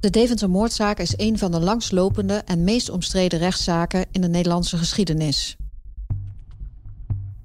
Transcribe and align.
De 0.00 0.10
Deventer-moordzaak 0.10 0.98
is 0.98 1.14
een 1.16 1.38
van 1.38 1.50
de 1.50 1.60
langslopende 1.60 2.34
en 2.34 2.64
meest 2.64 2.90
omstreden 2.90 3.38
rechtszaken 3.38 4.06
in 4.10 4.20
de 4.20 4.28
Nederlandse 4.28 4.76
geschiedenis. 4.76 5.56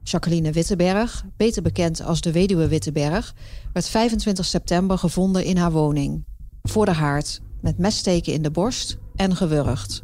Jacqueline 0.03 0.51
Witteberg, 0.51 1.25
beter 1.37 1.61
bekend 1.61 2.01
als 2.01 2.21
de 2.21 2.31
weduwe 2.31 2.67
Witteberg, 2.67 3.33
werd 3.73 3.87
25 3.87 4.45
september 4.45 4.97
gevonden 4.97 5.43
in 5.43 5.57
haar 5.57 5.71
woning. 5.71 6.25
Voor 6.63 6.85
de 6.85 6.91
haard, 6.91 7.41
met 7.61 7.77
messteken 7.77 8.33
in 8.33 8.41
de 8.41 8.51
borst 8.51 8.97
en 9.15 9.35
gewurgd. 9.35 10.03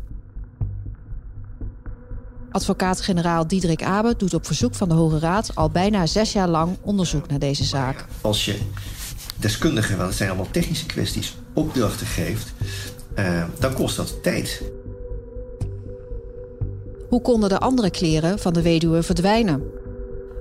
Advocaat-generaal 2.51 3.47
Diederik 3.47 3.83
Abe 3.83 4.15
doet 4.17 4.33
op 4.33 4.45
verzoek 4.45 4.75
van 4.75 4.89
de 4.89 4.95
Hoge 4.95 5.19
Raad 5.19 5.55
al 5.55 5.69
bijna 5.69 6.05
zes 6.05 6.33
jaar 6.33 6.49
lang 6.49 6.77
onderzoek 6.81 7.27
naar 7.27 7.39
deze 7.39 7.63
zaak. 7.63 8.05
Als 8.21 8.45
je 8.45 8.59
deskundigen, 9.39 9.97
want 9.97 10.09
het 10.09 10.17
zijn 10.17 10.29
allemaal 10.29 10.51
technische 10.51 10.85
kwesties, 10.85 11.37
opdrachten 11.53 12.07
geeft, 12.07 12.53
uh, 13.19 13.43
dan 13.59 13.73
kost 13.73 13.95
dat 13.95 14.23
tijd. 14.23 14.61
Hoe 17.09 17.21
konden 17.21 17.49
de 17.49 17.59
andere 17.59 17.89
kleren 17.91 18.39
van 18.39 18.53
de 18.53 18.61
weduwe 18.61 19.03
verdwijnen? 19.03 19.63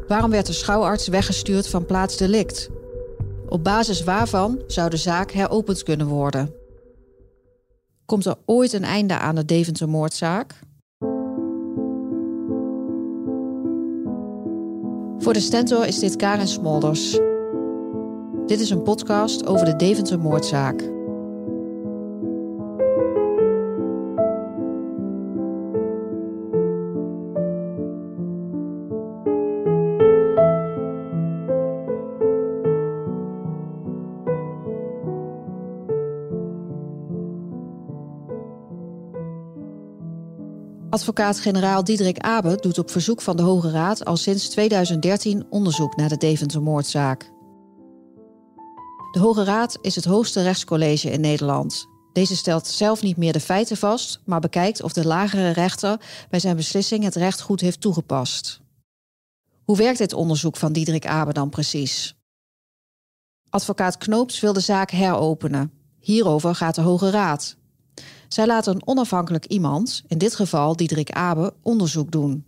Waarom 0.08 0.30
werd 0.30 0.46
de 0.46 0.52
schouwarts 0.52 1.08
weggestuurd 1.08 1.68
van 1.68 1.86
plaats 1.86 2.16
delict? 2.16 2.68
Op 3.48 3.64
basis 3.64 4.04
waarvan 4.04 4.62
zou 4.66 4.90
de 4.90 4.96
zaak 4.96 5.30
heropend 5.30 5.82
kunnen 5.82 6.06
worden? 6.06 6.54
Komt 8.06 8.26
er 8.26 8.36
ooit 8.46 8.72
een 8.72 8.84
einde 8.84 9.18
aan 9.18 9.34
de 9.34 9.44
Deventer-moordzaak? 9.44 10.54
Voor 15.18 15.32
de 15.32 15.40
Stentor 15.40 15.86
is 15.86 15.98
dit 15.98 16.16
Karen 16.16 16.48
Smolders. 16.48 17.18
Dit 18.48 18.60
is 18.60 18.70
een 18.70 18.82
podcast 18.82 19.46
over 19.46 19.66
de 19.66 19.76
Deventer-moordzaak. 19.76 20.82
Advocaat-generaal 40.90 41.84
Diederik 41.84 42.18
Abe 42.18 42.56
doet 42.60 42.78
op 42.78 42.90
verzoek 42.90 43.22
van 43.22 43.36
de 43.36 43.42
Hoge 43.42 43.70
Raad 43.70 44.04
al 44.04 44.16
sinds 44.16 44.48
2013 44.48 45.46
onderzoek 45.50 45.96
naar 45.96 46.08
de 46.08 46.16
Deventer-moordzaak. 46.16 47.36
De 49.10 49.18
Hoge 49.18 49.44
Raad 49.44 49.78
is 49.80 49.94
het 49.94 50.04
hoogste 50.04 50.42
rechtscollege 50.42 51.10
in 51.10 51.20
Nederland. 51.20 51.86
Deze 52.12 52.36
stelt 52.36 52.66
zelf 52.66 53.02
niet 53.02 53.16
meer 53.16 53.32
de 53.32 53.40
feiten 53.40 53.76
vast, 53.76 54.20
maar 54.24 54.40
bekijkt 54.40 54.82
of 54.82 54.92
de 54.92 55.06
lagere 55.06 55.50
rechter 55.50 56.00
bij 56.30 56.40
zijn 56.40 56.56
beslissing 56.56 57.04
het 57.04 57.14
recht 57.14 57.40
goed 57.40 57.60
heeft 57.60 57.80
toegepast. 57.80 58.60
Hoe 59.64 59.76
werkt 59.76 59.98
dit 59.98 60.12
onderzoek 60.12 60.56
van 60.56 60.72
Diederik 60.72 61.06
Abe 61.06 61.32
dan 61.32 61.48
precies? 61.48 62.16
Advocaat 63.50 63.96
Knoops 63.96 64.40
wil 64.40 64.52
de 64.52 64.60
zaak 64.60 64.90
heropenen. 64.90 65.72
Hierover 66.00 66.54
gaat 66.54 66.74
de 66.74 66.80
Hoge 66.80 67.10
Raad. 67.10 67.56
Zij 68.28 68.46
laten 68.46 68.74
een 68.74 68.86
onafhankelijk 68.86 69.44
iemand, 69.46 70.02
in 70.06 70.18
dit 70.18 70.34
geval 70.34 70.76
Diederik 70.76 71.10
Abe, 71.10 71.54
onderzoek 71.62 72.10
doen. 72.10 72.47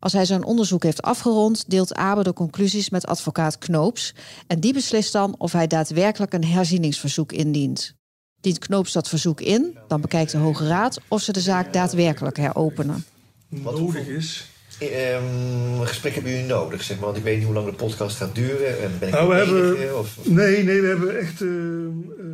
Als 0.00 0.12
hij 0.12 0.24
zijn 0.24 0.44
onderzoek 0.44 0.82
heeft 0.82 1.02
afgerond, 1.02 1.70
deelt 1.70 1.94
Abe 1.94 2.22
de 2.22 2.32
conclusies 2.32 2.90
met 2.90 3.06
advocaat 3.06 3.58
Knoops 3.58 4.14
en 4.46 4.60
die 4.60 4.72
beslist 4.72 5.12
dan 5.12 5.34
of 5.38 5.52
hij 5.52 5.66
daadwerkelijk 5.66 6.32
een 6.32 6.44
herzieningsverzoek 6.44 7.32
indient. 7.32 7.94
Dient 8.40 8.58
Knoops 8.58 8.92
dat 8.92 9.08
verzoek 9.08 9.40
in, 9.40 9.78
dan 9.88 10.00
bekijkt 10.00 10.30
de 10.30 10.38
Hoge 10.38 10.66
Raad 10.66 11.00
of 11.08 11.22
ze 11.22 11.32
de 11.32 11.40
zaak 11.40 11.72
daadwerkelijk 11.72 12.36
heropenen. 12.36 13.04
Wat 13.48 13.78
nodig 13.78 14.06
is. 14.06 14.46
Um, 14.82 15.86
gesprek 15.86 16.14
hebben 16.14 16.32
jullie 16.32 16.46
nodig, 16.46 16.82
zeg 16.82 16.96
maar? 16.96 17.06
Want 17.06 17.16
ik 17.16 17.22
weet 17.22 17.36
niet 17.36 17.46
hoe 17.46 17.54
lang 17.54 17.66
de 17.66 17.72
podcast 17.72 18.16
gaat 18.16 18.34
duren. 18.34 18.82
En 18.82 18.98
ben 18.98 19.08
ik 19.08 19.14
nou, 19.14 19.28
we 19.28 19.34
hebben, 19.34 19.98
of, 19.98 20.16
Nee, 20.22 20.64
nee, 20.64 20.80
we 20.80 20.86
hebben 20.86 21.18
echt. 21.18 21.40
Uh, 21.40 21.50
uh, 21.50 22.30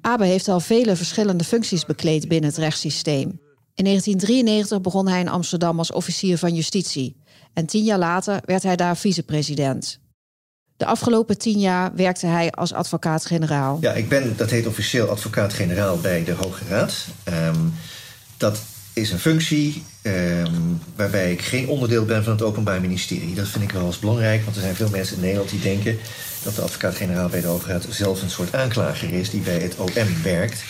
Abe 0.00 0.24
heeft 0.24 0.48
al 0.48 0.60
vele 0.60 0.96
verschillende 0.96 1.44
functies 1.44 1.86
bekleed 1.86 2.28
binnen 2.28 2.50
het 2.50 2.58
rechtssysteem. 2.58 3.40
In 3.78 3.84
1993 3.84 4.80
begon 4.80 5.08
hij 5.08 5.20
in 5.20 5.28
Amsterdam 5.28 5.78
als 5.78 5.92
officier 5.92 6.38
van 6.38 6.54
justitie 6.54 7.16
en 7.52 7.66
tien 7.66 7.84
jaar 7.84 7.98
later 7.98 8.40
werd 8.44 8.62
hij 8.62 8.76
daar 8.76 8.96
vicepresident. 8.96 10.00
De 10.76 10.86
afgelopen 10.86 11.38
tien 11.38 11.58
jaar 11.58 11.94
werkte 11.94 12.26
hij 12.26 12.50
als 12.50 12.72
advocaat-generaal. 12.72 13.78
Ja, 13.80 13.92
ik 13.92 14.08
ben, 14.08 14.36
dat 14.36 14.50
heet 14.50 14.66
officieel 14.66 15.08
advocaat-generaal 15.08 15.98
bij 15.98 16.24
de 16.24 16.32
Hoge 16.32 16.64
Raad. 16.68 17.06
Um, 17.28 17.74
dat 18.36 18.62
is 18.92 19.10
een 19.10 19.18
functie 19.18 19.82
um, 20.02 20.80
waarbij 20.96 21.32
ik 21.32 21.42
geen 21.42 21.68
onderdeel 21.68 22.04
ben 22.04 22.24
van 22.24 22.32
het 22.32 22.42
Openbaar 22.42 22.80
Ministerie. 22.80 23.34
Dat 23.34 23.48
vind 23.48 23.64
ik 23.64 23.72
wel 23.72 23.86
eens 23.86 23.98
belangrijk, 23.98 24.44
want 24.44 24.56
er 24.56 24.62
zijn 24.62 24.74
veel 24.74 24.90
mensen 24.90 25.14
in 25.16 25.22
Nederland 25.22 25.50
die 25.50 25.60
denken 25.60 25.98
dat 26.42 26.54
de 26.54 26.62
advocaat-generaal 26.62 27.28
bij 27.28 27.40
de 27.40 27.46
Hoge 27.46 27.68
Raad 27.68 27.86
zelf 27.90 28.22
een 28.22 28.30
soort 28.30 28.54
aanklager 28.54 29.12
is 29.12 29.30
die 29.30 29.40
bij 29.40 29.58
het 29.58 29.76
OM 29.76 30.22
werkt 30.22 30.62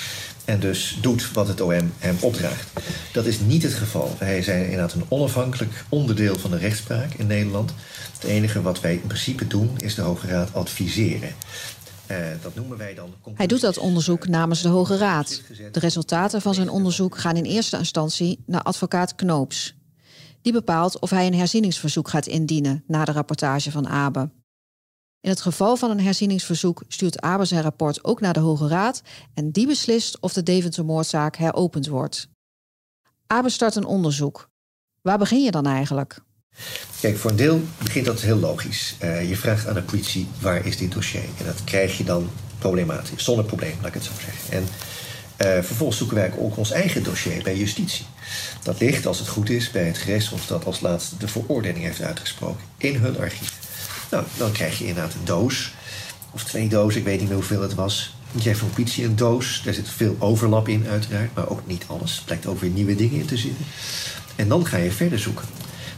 en 0.49 0.61
dus 0.61 0.99
doet 1.01 1.33
wat 1.33 1.49
het 1.49 1.61
OM 1.61 1.93
hem 1.99 2.17
opdraagt. 2.21 2.71
Dat 3.13 3.27
is 3.27 3.41
niet 3.41 3.63
het 3.63 3.75
geval. 3.75 4.17
Wij 4.19 4.43
zijn 4.43 4.63
inderdaad 4.63 4.93
een 4.93 5.05
onafhankelijk 5.09 5.85
onderdeel 5.89 6.39
van 6.39 6.51
de 6.51 6.57
rechtspraak 6.57 7.15
in 7.15 7.27
Nederland. 7.27 7.73
Het 8.13 8.25
enige 8.25 8.63
wat 8.63 8.81
wij 8.81 8.93
in 8.93 9.07
principe 9.07 9.47
doen 9.47 9.71
is 9.77 9.95
de 9.95 10.03
Hoge 10.03 10.27
Raad 10.27 10.55
adviseren. 10.55 11.35
Uh, 12.11 12.17
dat 12.43 12.55
noemen 12.55 12.79
wij 12.79 12.95
dan. 12.95 13.15
Hij 13.35 13.47
doet 13.47 13.61
dat 13.61 13.79
onderzoek 13.79 14.29
namens 14.29 14.63
de 14.63 14.69
Hoge 14.69 14.97
Raad. 14.97 15.43
De 15.73 15.81
resultaten 15.81 16.43
van 16.43 16.55
zijn 16.55 16.71
onderzoek 16.71 17.19
gaan 17.19 17.37
in 17.37 17.45
eerste 17.45 17.79
instantie 17.79 18.43
naar 18.47 18.63
advocaat 18.63 19.15
Knoops. 19.15 19.75
Die 20.43 20.53
bepaalt 20.53 20.99
of 20.99 21.11
hij 21.11 21.27
een 21.27 21.35
herzieningsverzoek 21.35 22.09
gaat 22.09 22.27
indienen 22.27 22.85
na 22.87 23.05
de 23.05 23.13
rapportage 23.13 23.71
van 23.71 23.89
Abe. 23.89 24.31
In 25.21 25.31
het 25.31 25.41
geval 25.41 25.77
van 25.77 25.91
een 25.91 26.01
herzieningsverzoek 26.01 26.83
stuurt 26.89 27.21
Abe 27.21 27.45
zijn 27.45 27.63
rapport 27.63 28.05
ook 28.05 28.21
naar 28.21 28.33
de 28.33 28.41
Hoge 28.41 28.69
Raad 28.69 29.03
en 29.35 29.51
die 29.51 29.67
beslist 29.67 30.21
of 30.21 30.33
de 30.33 30.43
Deventer-moordzaak 30.43 31.37
heropend 31.37 31.87
wordt. 31.87 32.29
Abe 33.27 33.51
start 33.51 33.75
een 33.75 33.85
onderzoek. 33.85 34.49
Waar 35.03 35.19
begin 35.19 35.43
je 35.43 35.51
dan 35.51 35.67
eigenlijk? 35.67 36.21
Kijk, 37.01 37.17
voor 37.17 37.31
een 37.31 37.37
deel 37.37 37.61
begint 37.83 38.07
dat 38.07 38.21
heel 38.21 38.39
logisch. 38.39 38.97
Uh, 39.03 39.29
je 39.29 39.37
vraagt 39.37 39.67
aan 39.67 39.75
de 39.75 39.83
politie 39.83 40.29
waar 40.41 40.67
is 40.67 40.77
dit 40.77 40.93
dossier? 40.93 41.25
En 41.39 41.45
dat 41.45 41.65
krijg 41.65 41.99
je 41.99 42.05
dan 42.05 42.31
problematisch, 42.59 43.25
zonder 43.25 43.45
probleem, 43.45 43.75
laat 43.77 43.87
ik 43.87 43.95
het 43.95 44.05
zo 44.05 44.13
zeggen. 44.21 44.53
En 44.53 44.63
uh, 44.63 45.63
vervolgens 45.65 45.99
zoeken 45.99 46.17
wij 46.17 46.33
ook 46.39 46.57
ons 46.57 46.71
eigen 46.71 47.03
dossier 47.03 47.43
bij 47.43 47.57
justitie. 47.57 48.07
Dat 48.63 48.81
ligt, 48.81 49.07
als 49.07 49.19
het 49.19 49.29
goed 49.29 49.51
is, 49.51 49.71
bij 49.71 49.85
het 49.85 49.99
gerechtshof 49.99 50.47
dat 50.47 50.65
als 50.65 50.81
laatste 50.81 51.17
de 51.17 51.29
veroordeling 51.29 51.85
heeft 51.85 52.03
uitgesproken 52.03 52.65
in 52.77 52.97
hun 52.97 53.19
archief. 53.19 53.68
Nou, 54.11 54.25
dan 54.37 54.53
krijg 54.53 54.79
je 54.79 54.87
inderdaad 54.87 55.15
een 55.15 55.25
doos. 55.25 55.73
Of 56.31 56.45
twee 56.45 56.69
dozen, 56.69 57.01
ik 57.01 57.07
weet 57.07 57.19
niet 57.19 57.29
meer 57.29 57.37
hoeveel 57.37 57.63
het 57.63 57.75
was. 57.75 58.15
Je 58.33 58.41
krijgt 58.41 58.61
van 58.61 58.71
politie 58.71 59.05
een 59.05 59.17
doos. 59.17 59.63
Daar 59.65 59.75
zit 59.75 59.89
veel 59.89 60.17
overlap 60.19 60.69
in, 60.69 60.87
uiteraard. 60.89 61.35
Maar 61.35 61.49
ook 61.49 61.67
niet 61.67 61.85
alles. 61.87 62.17
Er 62.19 62.25
blijkt 62.25 62.47
ook 62.47 62.61
weer 62.61 62.71
nieuwe 62.71 62.95
dingen 62.95 63.21
in 63.21 63.27
te 63.27 63.37
zitten. 63.37 63.65
En 64.37 64.49
dan 64.49 64.67
ga 64.67 64.77
je 64.77 64.91
verder 64.91 65.19
zoeken. 65.19 65.47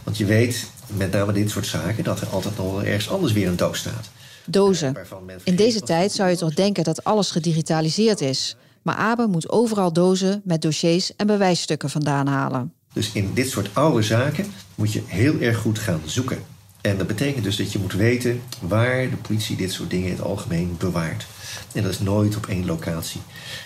Want 0.02 0.18
je 0.18 0.24
weet, 0.24 0.70
met 0.86 1.12
name 1.12 1.32
dit 1.32 1.50
soort 1.50 1.66
zaken, 1.66 2.04
dat 2.04 2.20
er 2.20 2.26
altijd 2.26 2.56
nog 2.56 2.72
wel 2.72 2.82
ergens 2.82 3.10
anders 3.10 3.32
weer 3.32 3.48
een 3.48 3.56
doos 3.56 3.78
staat. 3.78 4.10
Dozen. 4.44 4.96
In 5.44 5.56
deze 5.56 5.80
tijd 5.80 6.12
zou 6.12 6.30
je 6.30 6.36
toch 6.36 6.54
denken 6.54 6.84
dat 6.84 7.04
alles 7.04 7.30
gedigitaliseerd 7.30 8.20
is. 8.20 8.56
Maar 8.82 8.94
Abe 8.94 9.26
moet 9.26 9.50
overal 9.50 9.92
dozen 9.92 10.40
met 10.44 10.62
dossiers 10.62 11.16
en 11.16 11.26
bewijsstukken 11.26 11.90
vandaan 11.90 12.26
halen. 12.26 12.72
Dus 12.92 13.12
in 13.12 13.30
dit 13.34 13.50
soort 13.50 13.70
oude 13.72 14.02
zaken 14.02 14.52
moet 14.74 14.92
je 14.92 15.02
heel 15.06 15.40
erg 15.40 15.56
goed 15.56 15.78
gaan 15.78 16.00
zoeken. 16.04 16.38
En 16.80 16.98
dat 16.98 17.06
betekent 17.06 17.44
dus 17.44 17.56
dat 17.56 17.72
je 17.72 17.78
moet 17.78 17.92
weten 17.92 18.42
waar 18.60 19.10
de 19.10 19.16
politie 19.16 19.56
dit 19.56 19.72
soort 19.72 19.90
dingen 19.90 20.06
in 20.06 20.12
het 20.12 20.22
algemeen 20.22 20.76
bewaart. 20.78 21.26
En 21.72 21.82
dat 21.82 21.92
is 21.92 21.98
nooit 21.98 22.36
op 22.36 22.46
één 22.46 22.66
locatie. 22.66 23.20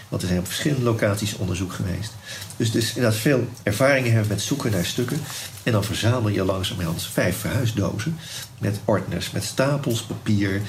Want 0.09 0.23
er 0.23 0.29
zijn 0.29 0.41
op 0.41 0.47
verschillende 0.47 0.85
locaties 0.85 1.37
onderzoek 1.37 1.73
geweest. 1.73 2.13
Dus, 2.57 2.71
dus 2.71 2.89
inderdaad 2.89 3.21
veel 3.21 3.49
ervaringen 3.63 4.13
hebben 4.13 4.29
met 4.29 4.41
zoeken 4.41 4.71
naar 4.71 4.85
stukken. 4.85 5.21
En 5.63 5.73
dan 5.73 5.85
verzamel 5.85 6.29
je 6.29 6.45
langzamerhand 6.45 7.03
vijf 7.03 7.37
verhuisdozen. 7.37 8.19
Met 8.59 8.81
ordners, 8.85 9.31
met 9.31 9.45
stapels 9.45 10.03
papier. 10.03 10.61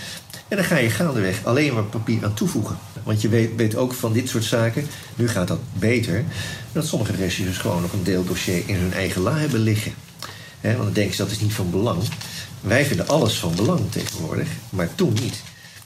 En 0.48 0.58
dan 0.58 0.66
ga 0.66 0.78
je 0.78 0.90
gaandeweg 0.90 1.46
alleen 1.46 1.74
maar 1.74 1.84
papier 1.84 2.26
aan 2.26 2.34
toevoegen. 2.34 2.78
Want 3.04 3.22
je 3.22 3.30
weet, 3.30 3.56
weet 3.56 3.76
ook 3.76 3.94
van 3.94 4.14
dit 4.14 4.30
soort 4.30 4.44
zaken, 4.44 4.88
nu 5.16 5.28
gaat 5.28 5.48
dat 5.48 5.60
beter, 5.74 6.24
dat 6.72 6.88
sommige 6.88 7.12
regisseurs 7.12 7.58
gewoon 7.58 7.82
nog 7.82 7.94
een 7.94 8.04
deeldossier 8.04 8.64
in 8.66 8.76
hun 8.76 8.94
eigen 8.94 9.22
la 9.22 9.38
hebben 9.38 9.60
liggen. 9.60 9.94
want 10.62 10.78
dan 10.78 10.94
denken 10.94 11.16
ze 11.16 11.22
dat 11.22 11.32
is 11.32 11.40
niet 11.40 11.54
van 11.54 11.72
belang. 11.72 12.04
Wij 12.66 12.86
vinden 12.86 13.08
alles 13.08 13.40
van 13.40 13.56
belang 13.56 13.92
tegenwoordig, 13.92 14.48
maar 14.70 14.96
toen 14.96 15.14
niet. 15.14 15.44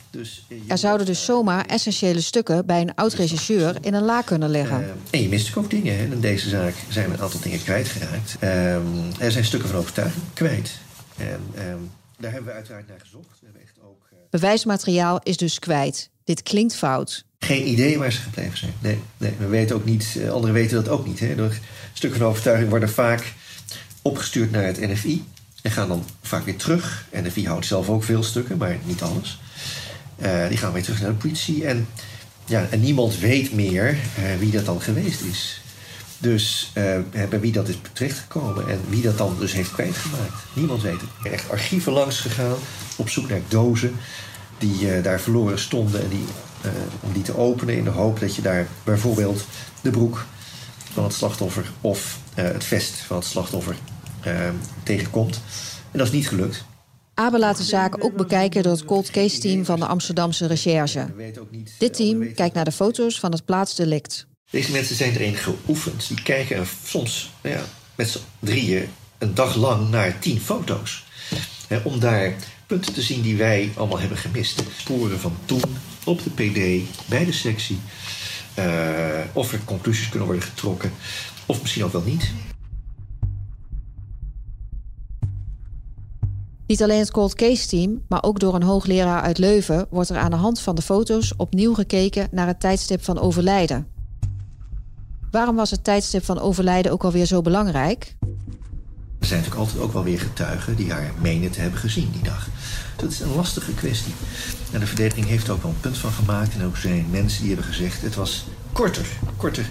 Dus, 0.10 0.46
eh, 0.48 0.58
er 0.68 0.78
zouden 0.78 1.06
dus 1.06 1.26
zomaar 1.26 1.66
essentiële 1.66 2.22
stukken 2.22 2.66
bij 2.66 2.82
een 2.82 2.96
oud-regisseur 2.96 3.76
in 3.82 3.94
een 3.94 4.04
la 4.04 4.22
kunnen 4.22 4.50
liggen. 4.50 4.82
Uh, 4.82 4.88
en 5.10 5.22
je 5.22 5.30
mist 5.30 5.56
ook 5.56 5.70
dingen. 5.70 5.98
Hè. 5.98 6.04
In 6.04 6.20
deze 6.20 6.50
zaak 6.50 6.74
zijn 6.90 7.10
we 7.10 7.14
een 7.14 7.22
aantal 7.22 7.40
dingen 7.40 7.64
kwijtgeraakt. 7.64 8.38
Uh, 8.44 8.76
er 9.20 9.32
zijn 9.32 9.46
stukken 9.46 9.70
van 9.70 9.80
overtuiging 9.80 10.24
kwijt. 10.34 10.72
En 11.18 11.42
ehm, 11.56 11.78
daar 12.18 12.32
hebben 12.32 12.50
we 12.50 12.56
uiteraard 12.56 12.88
naar 12.88 13.00
gezocht. 13.00 13.40
We 13.40 13.46
hebben 13.46 13.62
echt 13.62 13.76
ook. 13.84 14.10
Bewijsmateriaal 14.30 15.20
is 15.24 15.38
dus 15.38 15.60
kwijt. 15.60 16.10
Dit 16.24 16.44
klinkt 16.44 16.76
fout. 16.76 17.26
Geen 17.40 17.68
idee 17.68 17.98
waar 17.98 18.12
ze 18.12 18.22
gebleven 18.22 18.58
zijn. 18.58 18.74
Nee, 18.82 19.00
nee 19.18 19.34
we 19.38 19.48
weten 19.48 19.76
ook 19.76 19.86
niet, 19.86 20.16
eh, 20.20 20.30
anderen 20.32 20.56
weten 20.56 20.84
dat 20.84 20.90
ook 20.90 21.06
niet. 21.06 21.20
Hè. 21.20 21.36
Door 21.36 21.58
stukken 21.94 22.20
van 22.20 22.30
overtuiging 22.30 22.70
worden 22.70 22.90
vaak 22.90 23.34
opgestuurd 24.02 24.52
naar 24.52 24.64
het 24.64 24.80
NFI 24.80 25.24
en 25.70 25.76
gaan 25.76 25.88
dan 25.88 26.06
vaak 26.22 26.46
weer 26.46 26.56
terug. 26.56 27.06
NFI 27.14 27.48
houdt 27.48 27.66
zelf 27.66 27.90
ook 27.90 28.04
veel 28.04 28.24
stukken, 28.24 28.58
maar 28.58 28.78
niet 28.84 29.02
alles. 29.02 29.40
Uh, 30.18 30.48
die 30.48 30.58
gaan 30.58 30.74
weer 30.74 30.84
terug 30.84 31.02
naar 31.02 31.10
de 31.10 31.16
politie 31.16 31.66
en, 31.66 31.88
ja, 32.46 32.68
en 32.70 32.80
niemand 32.80 33.20
weet 33.20 33.54
meer 33.54 33.90
uh, 33.92 34.36
wie 34.40 34.52
dat 34.52 34.66
dan 34.66 34.82
geweest 34.82 35.22
is. 35.22 35.62
Dus 36.18 36.72
uh, 36.78 36.98
bij 37.30 37.40
wie 37.40 37.52
dat 37.52 37.68
is 37.68 37.76
terechtgekomen 37.94 38.70
en 38.70 38.80
wie 38.90 39.02
dat 39.02 39.18
dan 39.18 39.36
dus 39.40 39.54
heeft 39.54 39.72
kwijtgemaakt. 39.72 40.44
Niemand 40.54 40.82
weet 40.82 41.02
het. 41.02 41.32
Echt 41.34 41.50
archieven 41.50 41.92
langs 41.92 42.20
gegaan 42.20 42.58
op 42.96 43.10
zoek 43.10 43.30
naar 43.30 43.42
dozen 43.48 43.96
die 44.58 45.02
daar 45.02 45.20
verloren 45.20 45.60
stonden 45.60 46.02
en 46.02 46.10
die 46.10 46.26
om 47.00 47.14
die 47.14 47.24
te 47.24 47.38
openen 47.38 47.76
in 47.76 47.84
de 47.84 47.90
hoop 47.90 48.20
dat 48.20 48.36
je 48.36 48.42
daar 48.42 48.68
bijvoorbeeld 48.84 49.46
de 49.82 49.90
broek 49.90 50.26
van 50.94 51.04
het 51.04 51.14
slachtoffer 51.14 51.72
of 51.82 52.18
het 52.34 52.64
vest 52.64 52.94
van 52.96 53.18
het 53.18 53.26
slachtoffer 53.26 53.76
tegenkomt. 54.84 55.42
En 55.92 55.98
dat 55.98 56.08
is 56.08 56.14
niet 56.14 56.28
gelukt. 56.28 56.66
Abe 57.14 57.40
laat 57.40 57.58
de 57.58 57.64
zaak 57.64 58.04
ook 58.04 58.16
bekijken 58.16 58.64
door 58.64 58.72
het 58.72 58.86
cold 58.86 59.10
case 59.10 59.40
team 59.40 59.66
van 59.66 59.80
de 59.80 59.86
Amsterdamse 59.86 60.48
recherche. 60.48 61.08
Dit 61.78 61.94
team 61.94 62.34
kijkt 62.34 62.56
naar 62.56 62.66
de 62.66 62.72
foto's 62.72 63.20
van 63.20 63.32
het 63.32 63.46
plaatsdelict. 63.46 64.28
Deze 64.50 64.72
mensen 64.72 64.96
zijn 64.96 65.14
erin 65.14 65.36
geoefend. 65.36 66.08
Die 66.08 66.22
kijken 66.22 66.68
soms 66.86 67.32
nou 67.42 67.56
ja, 67.56 67.62
met 67.96 68.10
z'n 68.10 68.20
drieën 68.40 68.90
een 69.18 69.34
dag 69.34 69.56
lang 69.56 69.90
naar 69.90 70.20
tien 70.20 70.40
foto's. 70.40 71.06
He, 71.68 71.80
om 71.84 72.00
daar 72.00 72.34
punten 72.68 72.94
te 72.94 73.02
zien 73.02 73.22
die 73.22 73.38
wij 73.38 73.72
allemaal 73.76 74.00
hebben 74.00 74.18
gemist. 74.18 74.64
Sporen 74.78 75.20
van 75.20 75.38
toen, 75.46 75.62
op 76.04 76.22
de 76.24 76.30
PD, 76.30 76.90
bij 77.10 77.26
de 77.26 77.32
sectie. 77.32 77.80
Uh, 78.60 78.66
of 79.34 79.54
er 79.54 79.60
conclusies 79.66 80.10
kunnen 80.10 80.28
worden 80.28 80.46
getrokken, 80.46 80.92
of 81.46 81.62
misschien 81.62 81.84
ook 81.84 81.92
wel 81.92 82.04
niet. 82.06 82.32
Niet 86.70 86.84
alleen 86.84 87.00
het 87.00 87.12
cold 87.12 87.36
case 87.36 87.68
team, 87.68 88.02
maar 88.08 88.24
ook 88.24 88.40
door 88.40 88.56
een 88.56 88.64
hoogleraar 88.64 89.22
uit 89.22 89.38
Leuven 89.38 89.88
wordt 89.90 90.10
er 90.10 90.18
aan 90.18 90.32
de 90.32 90.38
hand 90.38 90.60
van 90.60 90.76
de 90.76 90.82
foto's 90.82 91.34
opnieuw 91.38 91.74
gekeken 91.74 92.28
naar 92.32 92.48
het 92.48 92.60
tijdstip 92.60 93.04
van 93.04 93.20
overlijden. 93.20 93.88
Waarom 95.32 95.56
was 95.56 95.72
het 95.72 95.84
tijdstip 95.84 96.26
van 96.26 96.40
overlijden 96.40 96.92
ook 96.92 97.04
alweer 97.04 97.26
zo 97.26 97.42
belangrijk? 97.42 98.16
Er 99.20 99.26
zijn 99.26 99.40
natuurlijk 99.40 99.68
altijd 99.68 99.84
ook 99.84 99.94
wel 99.94 100.04
weer 100.04 100.20
getuigen 100.20 100.76
die 100.76 100.92
haar 100.92 101.12
menen 101.22 101.52
te 101.52 101.60
hebben 101.60 101.80
gezien 101.80 102.12
die 102.12 102.24
dag. 102.24 102.48
Dat 102.96 103.12
is 103.12 103.20
een 103.20 103.36
lastige 103.36 103.74
kwestie. 103.74 104.14
En 104.72 104.80
de 104.80 104.88
verdediging 104.88 105.26
heeft 105.26 105.48
er 105.48 105.54
ook 105.54 105.62
wel 105.62 105.72
een 105.72 105.80
punt 105.80 105.98
van 105.98 106.12
gemaakt. 106.12 106.54
En 106.54 106.66
ook 106.66 106.78
zijn 106.78 107.06
mensen 107.10 107.40
die 107.42 107.54
hebben 107.54 107.74
gezegd... 107.74 108.02
het 108.02 108.16
was 108.16 108.46
korter, 108.72 109.08
korter 109.38 109.70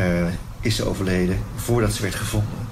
uh, 0.00 0.26
is 0.60 0.76
ze 0.76 0.84
overleden 0.84 1.38
voordat 1.54 1.92
ze 1.92 2.02
werd 2.02 2.14
gevonden. 2.14 2.69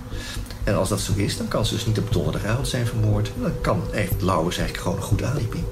En 0.69 0.77
als 0.77 0.89
dat 0.89 1.01
zo 1.01 1.13
is, 1.17 1.37
dan 1.37 1.49
kan 1.49 1.67
ze 1.67 1.75
dus 1.75 1.87
niet 1.87 1.99
op 1.99 2.13
donderdagavond 2.13 2.69
zijn 2.69 2.87
vermoord. 2.87 3.31
Dan 3.41 3.53
kan 3.61 3.83
echt 3.93 4.23
Lauwers 4.23 4.59
eigenlijk 4.59 4.87
gewoon 4.89 4.97
een 4.97 5.09
goed 5.09 5.23
alibi. 5.23 5.65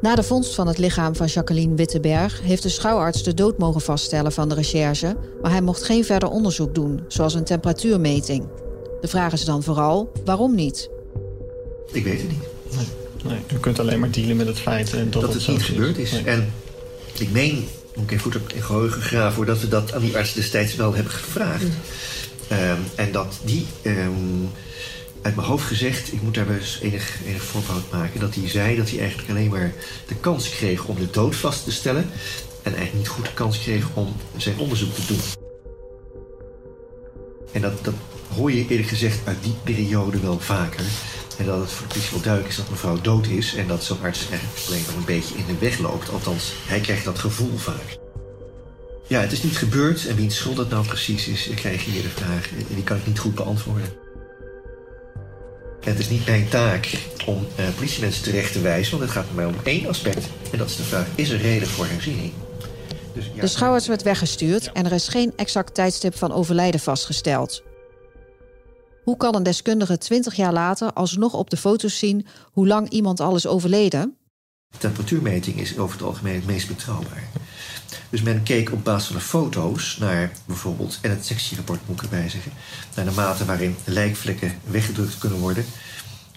Na 0.00 0.14
de 0.14 0.22
vondst 0.22 0.54
van 0.54 0.66
het 0.66 0.78
lichaam 0.78 1.16
van 1.16 1.26
Jacqueline 1.26 1.74
Witteberg 1.74 2.42
heeft 2.42 2.62
de 2.62 2.68
schouwarts 2.68 3.22
de 3.22 3.34
dood 3.34 3.58
mogen 3.58 3.80
vaststellen 3.80 4.32
van 4.32 4.48
de 4.48 4.54
recherche, 4.54 5.16
maar 5.42 5.50
hij 5.50 5.62
mocht 5.62 5.82
geen 5.82 6.04
verder 6.04 6.28
onderzoek 6.28 6.74
doen, 6.74 7.00
zoals 7.08 7.34
een 7.34 7.44
temperatuurmeting. 7.44 8.48
De 9.00 9.08
vraag 9.08 9.32
is 9.32 9.44
dan 9.44 9.62
vooral: 9.62 10.12
waarom 10.24 10.54
niet? 10.54 10.90
Ik 11.92 12.04
weet 12.04 12.20
het 12.20 12.28
niet. 12.28 12.42
Nee, 12.76 12.86
nee 13.24 13.40
u 13.54 13.58
kunt 13.60 13.78
alleen 13.78 14.00
maar 14.00 14.10
dealen 14.10 14.36
met 14.36 14.46
het 14.46 14.58
feit 14.58 14.90
dat, 14.90 15.12
dat 15.12 15.34
het, 15.34 15.48
niet 15.48 15.62
gebeurd 15.62 15.98
is. 15.98 16.12
Nee. 16.12 16.24
En 16.24 16.52
ik 17.18 17.30
meen, 17.30 17.66
moet 17.94 18.04
ik 18.04 18.10
even 18.10 18.22
goed 18.22 18.36
op 18.36 18.52
in 18.52 18.62
geheugen 18.62 19.02
graven, 19.02 19.46
dat 19.46 19.60
we 19.60 19.68
dat 19.68 19.92
aan 19.92 20.00
die 20.00 20.16
arts 20.16 20.32
destijds 20.32 20.74
wel 20.74 20.94
hebben 20.94 21.12
gevraagd. 21.12 21.62
Mm. 21.62 22.58
Um, 22.58 22.78
en 22.94 23.12
dat 23.12 23.40
die. 23.44 23.66
Um, 23.82 24.50
uit 25.22 25.36
mijn 25.36 25.48
hoofd 25.48 25.66
gezegd, 25.66 26.12
ik 26.12 26.22
moet 26.22 26.34
daar 26.34 26.50
eens 26.50 26.78
enig, 26.82 27.18
enig 27.26 27.42
voorbehoud 27.42 27.90
maken... 27.92 28.20
dat 28.20 28.34
hij 28.34 28.48
zei 28.48 28.76
dat 28.76 28.90
hij 28.90 28.98
eigenlijk 28.98 29.30
alleen 29.30 29.50
maar 29.50 29.72
de 30.06 30.14
kans 30.14 30.48
kreeg 30.48 30.84
om 30.84 30.98
de 30.98 31.10
dood 31.10 31.36
vast 31.36 31.64
te 31.64 31.72
stellen... 31.72 32.10
en 32.62 32.74
eigenlijk 32.74 32.94
niet 32.94 33.08
goed 33.08 33.24
de 33.24 33.34
kans 33.34 33.58
kreeg 33.58 33.86
om 33.94 34.16
zijn 34.36 34.58
onderzoek 34.58 34.94
te 34.94 35.06
doen. 35.06 35.20
En 37.52 37.60
dat, 37.60 37.84
dat 37.84 37.94
hoor 38.34 38.52
je 38.52 38.66
eerlijk 38.68 38.88
gezegd 38.88 39.18
uit 39.24 39.42
die 39.42 39.54
periode 39.64 40.20
wel 40.20 40.38
vaker. 40.40 40.84
En 41.38 41.44
dat 41.44 41.60
het 41.60 41.70
voor 41.70 41.86
de 41.86 41.92
politie 41.92 42.12
wel 42.12 42.22
duidelijk 42.22 42.52
is 42.52 42.58
dat 42.58 42.70
mevrouw 42.70 43.00
dood 43.00 43.26
is... 43.26 43.54
en 43.54 43.66
dat 43.66 43.84
zo'n 43.84 44.02
arts 44.02 44.28
eigenlijk 44.28 44.66
alleen 44.66 44.82
maar 44.86 44.94
een 44.96 45.04
beetje 45.04 45.34
in 45.34 45.46
de 45.46 45.58
weg 45.58 45.78
loopt. 45.78 46.10
Althans, 46.10 46.52
hij 46.66 46.80
krijgt 46.80 47.04
dat 47.04 47.18
gevoel 47.18 47.56
vaak. 47.56 47.98
Ja, 49.06 49.20
het 49.20 49.32
is 49.32 49.42
niet 49.42 49.56
gebeurd 49.56 50.06
en 50.06 50.16
wiens 50.16 50.36
schuld 50.36 50.56
dat 50.56 50.70
nou 50.70 50.86
precies 50.86 51.28
is... 51.28 51.48
ik 51.48 51.56
krijg 51.56 51.84
hier 51.84 52.02
de 52.02 52.08
vraag 52.08 52.50
en 52.50 52.74
die 52.74 52.84
kan 52.84 52.96
ik 52.96 53.06
niet 53.06 53.18
goed 53.18 53.34
beantwoorden. 53.34 54.02
Het 55.84 55.98
is 55.98 56.08
niet 56.08 56.26
mijn 56.26 56.48
taak 56.48 56.98
om 57.26 57.46
uh, 57.58 57.64
politiemensen 57.76 58.22
terecht 58.22 58.52
te 58.52 58.60
wijzen, 58.60 58.98
want 58.98 59.02
het 59.02 59.12
gaat 59.12 59.34
mij 59.34 59.44
om 59.44 59.54
één 59.62 59.88
aspect. 59.88 60.26
En 60.50 60.58
dat 60.58 60.68
is 60.68 60.76
de 60.76 60.82
vraag: 60.82 61.06
is 61.14 61.30
er 61.30 61.40
reden 61.40 61.68
voor 61.68 61.86
herziening? 61.86 62.32
Dus, 63.12 63.24
ja, 63.34 63.40
de 63.40 63.46
schouwarts 63.46 63.86
werd 63.86 64.02
weggestuurd 64.02 64.72
en 64.72 64.84
er 64.86 64.92
is 64.92 65.08
geen 65.08 65.32
exact 65.36 65.74
tijdstip 65.74 66.16
van 66.16 66.32
overlijden 66.32 66.80
vastgesteld. 66.80 67.62
Hoe 69.02 69.16
kan 69.16 69.34
een 69.34 69.42
deskundige 69.42 69.98
20 69.98 70.34
jaar 70.34 70.52
later 70.52 70.92
alsnog 70.92 71.34
op 71.34 71.50
de 71.50 71.56
foto's 71.56 71.98
zien 71.98 72.26
hoe 72.52 72.66
lang 72.66 72.88
iemand 72.88 73.20
al 73.20 73.36
is 73.36 73.46
overleden? 73.46 74.16
Temperatuurmeting 74.78 75.60
is 75.60 75.78
over 75.78 75.96
het 75.96 76.06
algemeen 76.06 76.34
het 76.34 76.46
meest 76.46 76.68
betrouwbaar. 76.68 77.28
Dus 78.10 78.22
men 78.22 78.42
keek 78.42 78.72
op 78.72 78.84
basis 78.84 79.06
van 79.06 79.16
de 79.16 79.22
foto's 79.22 79.96
naar 80.00 80.32
bijvoorbeeld, 80.44 80.98
en 81.02 81.10
het 81.10 81.26
sectierapport 81.26 81.80
moet 81.86 81.96
ik 81.96 82.02
erbij 82.02 82.28
zeggen, 82.28 82.52
naar 82.96 83.04
de 83.04 83.10
mate 83.10 83.44
waarin 83.44 83.76
lijkvlekken 83.84 84.58
weggedrukt 84.64 85.18
kunnen 85.18 85.38
worden. 85.38 85.64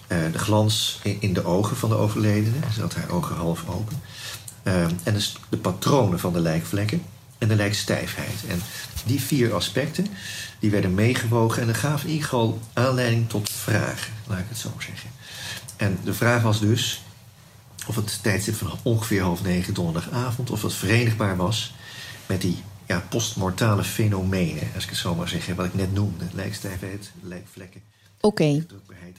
Uh, 0.08 0.18
de 0.32 0.38
glans 0.38 1.00
in, 1.20 1.32
de 1.32 1.44
ogen 1.44 1.76
van 1.76 1.88
de 1.88 1.94
overledene, 1.94 2.56
ze 2.74 2.80
had 2.80 2.94
haar 2.94 3.10
ogen 3.10 3.36
half 3.36 3.68
open. 3.68 4.00
Uh, 4.64 4.82
en 4.82 5.12
dus 5.12 5.36
de 5.48 5.56
patronen 5.56 6.18
van 6.18 6.32
de 6.32 6.40
lijkvlekken 6.40 7.02
en 7.38 7.48
de 7.48 7.56
lijkstijfheid. 7.56 8.44
En 8.48 8.62
die 9.04 9.20
vier 9.20 9.54
aspecten 9.54 10.06
die 10.58 10.70
werden 10.70 10.94
meegewogen 10.94 11.60
en 11.60 11.66
dat 11.66 11.76
gaven 11.76 12.06
in 12.06 12.14
ieder 12.14 12.28
geval 12.28 12.58
aanleiding 12.72 13.28
tot 13.28 13.50
vragen, 13.50 14.12
laat 14.26 14.38
ik 14.38 14.44
het 14.48 14.58
zo 14.58 14.72
zeggen. 14.78 15.10
En 15.76 15.98
de 16.04 16.14
vraag 16.14 16.42
was 16.42 16.60
dus, 16.60 17.02
of 17.86 17.96
het 17.96 18.22
tijdstip 18.22 18.54
van 18.54 18.70
ongeveer 18.82 19.22
half 19.22 19.42
negen 19.42 19.74
donderdagavond, 19.74 20.50
of 20.50 20.60
dat 20.60 20.74
verenigbaar 20.74 21.36
was 21.36 21.74
met 22.26 22.40
die 22.40 22.56
ja, 22.86 23.02
postmortale 23.08 23.84
fenomenen, 23.84 24.68
als 24.74 24.84
ik 24.84 24.90
het 24.90 24.98
zo 24.98 25.14
maar 25.14 25.28
zeg, 25.28 25.54
wat 25.54 25.66
ik 25.66 25.74
net 25.74 25.92
noemde: 25.92 26.24
lijkstijfheid, 26.32 27.10
lijkvlekken. 27.22 27.80
Oké. 28.20 28.42
Okay. 28.42 28.66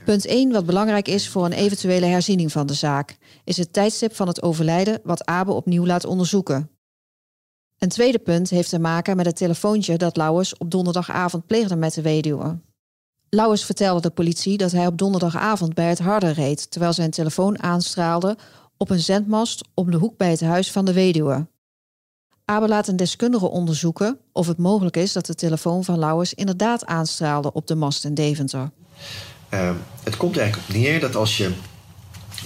Punt 0.06 0.26
1, 0.26 0.52
wat 0.52 0.66
belangrijk 0.66 1.08
is 1.08 1.30
voor 1.30 1.46
een 1.46 1.52
eventuele 1.54 2.06
herziening 2.06 2.52
van 2.52 2.68
de 2.68 2.74
zaak, 2.74 3.18
is 3.44 3.58
het 3.58 3.74
tijdstip 3.74 4.16
van 4.16 4.28
het 4.28 4.42
overlijden 4.42 5.00
wat 5.04 5.26
Abe 5.26 5.52
opnieuw 5.52 5.86
laat 5.86 6.06
onderzoeken. 6.06 6.70
Een 7.78 7.90
tweede 7.90 8.20
punt 8.20 8.50
heeft 8.50 8.70
te 8.70 8.80
maken 8.80 9.16
met 9.16 9.26
het 9.26 9.36
telefoontje 9.36 9.98
dat 9.98 10.18
Lauwers 10.18 10.58
op 10.58 10.72
donderdagavond 10.72 11.46
pleegde 11.46 11.76
met 11.76 11.94
de 11.94 12.02
weduwe. 12.02 12.60
Lauwers 13.30 13.64
vertelde 13.64 14.02
de 14.02 14.10
politie 14.10 14.58
dat 14.58 14.72
hij 14.72 14.88
op 14.88 14.98
donderdagavond 14.98 15.74
bij 15.74 15.90
het 15.90 16.00
harde 16.00 16.32
reed, 16.32 16.72
terwijl 16.72 16.94
zijn 16.94 17.12
telefoon 17.12 17.64
aanstraalde 17.64 18.38
op 18.78 18.90
een 18.90 19.00
zendmast 19.00 19.68
om 19.74 19.92
de 19.92 19.98
hoek 19.98 20.18
bij 20.18 20.30
het 20.30 20.42
huis 20.42 20.72
van 20.72 20.86
de 20.86 20.94
weduwe. 20.94 21.48
Abe 22.46 22.68
laat 22.68 22.88
een 22.88 22.96
deskundige 22.96 23.50
onderzoeken 23.50 24.20
of 24.32 24.48
het 24.48 24.58
mogelijk 24.58 24.98
is 24.98 25.14
dat 25.14 25.26
de 25.26 25.36
telefoon 25.36 25.84
van 25.84 26.00
Lauwers 26.00 26.34
inderdaad 26.34 26.86
aanstraalde 26.86 27.54
op 27.54 27.68
de 27.68 27.76
mast 27.76 28.06
in 28.06 28.14
Deventer. 28.14 28.72
Uh, 29.54 29.72
het 30.04 30.18
komt 30.18 30.38
eigenlijk 30.38 30.70
op 30.70 30.76
neer 30.76 31.00
dat 31.00 31.16
als 31.16 31.38
je 31.38 31.54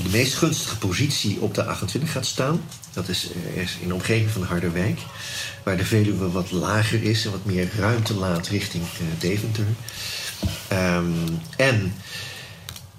de 0.04 0.10
meest 0.10 0.34
gunstige 0.34 0.78
positie 0.78 1.42
op 1.42 1.54
de 1.54 1.64
28 1.64 2.12
gaat 2.12 2.26
staan, 2.26 2.62
dat 2.94 3.08
is, 3.08 3.28
is 3.54 3.78
in 3.82 3.88
de 3.88 3.94
omgeving 3.94 4.30
van 4.30 4.44
Harderwijk, 4.44 5.00
waar 5.64 5.78
de 5.78 5.86
Veluwe 5.86 6.32
wat 6.32 6.52
lager 6.52 7.04
is 7.04 7.26
en 7.26 7.32
wat 7.32 7.46
meer 7.46 7.70
ruimte 7.78 8.14
laat 8.14 8.48
richting 8.48 8.84
uh, 8.84 9.08
Deventer. 9.20 9.66
Um, 10.72 11.42
en 11.58 11.94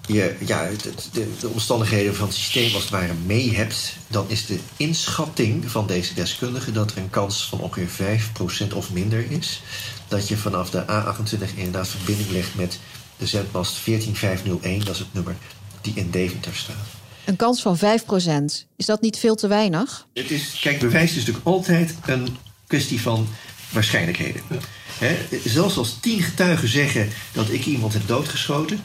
je 0.07 0.37
ja, 0.45 0.69
de, 1.13 1.27
de, 1.41 1.49
omstandigheden 1.49 2.15
van 2.15 2.27
het 2.27 2.37
systeem 2.37 2.75
als 2.75 2.83
het 2.83 2.93
ware 2.93 3.15
mee 3.27 3.55
hebt, 3.55 3.97
dan 4.09 4.25
is 4.29 4.47
de 4.47 4.59
inschatting 4.77 5.71
van 5.71 5.87
deze 5.87 6.15
deskundige 6.15 6.73
dat 6.73 6.91
er 6.91 6.99
een 6.99 7.11
kans 7.11 7.47
van 7.49 7.61
ongeveer 7.61 8.21
5% 8.69 8.75
of 8.75 8.93
minder 8.93 9.31
is. 9.31 9.63
Dat 10.09 10.29
je 10.29 10.37
vanaf 10.37 10.71
de 10.71 10.83
A28 10.83 11.55
inderdaad 11.55 11.89
verbinding 11.89 12.31
legt 12.31 12.55
met 12.55 12.79
de 13.17 13.27
zendmast 13.27 13.75
14501, 13.77 14.85
dat 14.85 14.95
is 14.95 15.01
het 15.01 15.15
nummer 15.15 15.37
die 15.81 15.95
in 15.95 16.11
Deventer 16.11 16.55
staat. 16.55 17.02
Een 17.25 17.37
kans 17.37 17.63
van 17.63 17.79
5%, 17.79 17.81
is 18.77 18.87
dat 18.87 19.01
niet 19.01 19.19
veel 19.19 19.35
te 19.35 19.47
weinig? 19.47 20.07
Het 20.15 20.31
is, 20.31 20.59
kijk, 20.61 20.79
bewijs 20.79 21.11
is 21.11 21.17
natuurlijk 21.17 21.47
altijd 21.47 21.95
een 22.07 22.37
kwestie 22.67 23.01
van 23.01 23.29
waarschijnlijkheden. 23.71 24.43
He, 24.99 25.17
zelfs 25.45 25.77
als 25.77 25.99
tien 26.01 26.23
getuigen 26.23 26.69
zeggen 26.69 27.09
dat 27.33 27.51
ik 27.51 27.67
iemand 27.67 27.93
heb 27.93 28.07
doodgeschoten, 28.07 28.81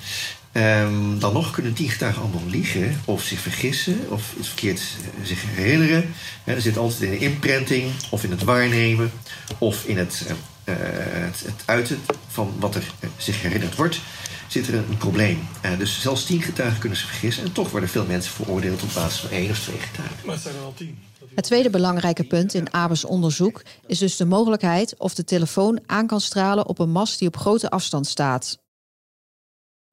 Ehm, 0.58 1.20
dan 1.20 1.34
nog 1.34 1.52
kunnen 1.52 1.74
tien 1.74 1.90
getuigen 1.90 2.22
allemaal 2.22 2.50
liegen 2.50 3.02
of 3.06 3.24
zich 3.24 3.40
vergissen 3.40 4.00
of 4.10 4.34
iets 4.38 4.48
verkeerd 4.48 4.80
eh, 4.80 5.26
zich 5.26 5.44
herinneren. 5.46 6.14
er 6.44 6.62
zit 6.62 6.78
altijd 6.78 7.02
in 7.02 7.10
de 7.10 7.18
imprinting 7.18 7.92
of 8.10 8.24
in 8.24 8.32
het 8.32 8.44
waarnemen 8.44 9.12
of 9.58 9.86
in 9.86 9.98
het, 9.98 10.26
uh, 10.70 10.76
het, 11.10 11.42
het, 11.46 11.64
uiten 11.66 12.00
van 12.28 12.54
wat 12.60 12.76
er 12.76 12.84
zich 13.18 13.42
herinnerd 13.42 13.76
wordt. 13.76 14.00
Zit 14.48 14.68
er 14.68 14.74
een 14.74 14.98
probleem. 14.98 15.40
dus 15.78 16.02
zelfs 16.02 16.26
tien 16.26 16.42
getuigen 16.42 16.80
kunnen 16.80 16.98
zich 16.98 17.08
vergissen. 17.08 17.44
En 17.44 17.52
toch 17.52 17.72
worden 17.72 17.90
veel 17.90 18.06
mensen 18.06 18.32
veroordeeld 18.32 18.84
op 18.84 18.90
basis 18.94 19.20
van 19.20 19.30
één 19.30 19.50
of 19.50 19.60
twee 19.60 19.78
getuigen. 19.78 20.18
Maar 20.26 20.36
het 20.36 20.44
zijn 20.44 20.56
er 20.56 20.62
al 20.62 20.74
tien. 20.74 21.00
Het 21.36 21.46
tweede 21.46 21.70
belangrijke 21.70 22.24
punt 22.24 22.54
in 22.54 22.74
Abes 22.74 23.06
onderzoek 23.06 23.64
is 23.88 24.00
dus 24.00 24.16
de 24.16 24.26
mogelijkheid 24.26 24.98
of 24.98 25.16
de 25.16 25.24
telefoon 25.24 25.80
aan 25.86 26.08
kan 26.08 26.22
stralen 26.22 26.68
op 26.68 26.80
een 26.80 26.90
mast 26.90 27.20
die 27.20 27.28
op 27.28 27.38
grote 27.38 27.70
afstand 27.70 28.08
staat. 28.08 28.60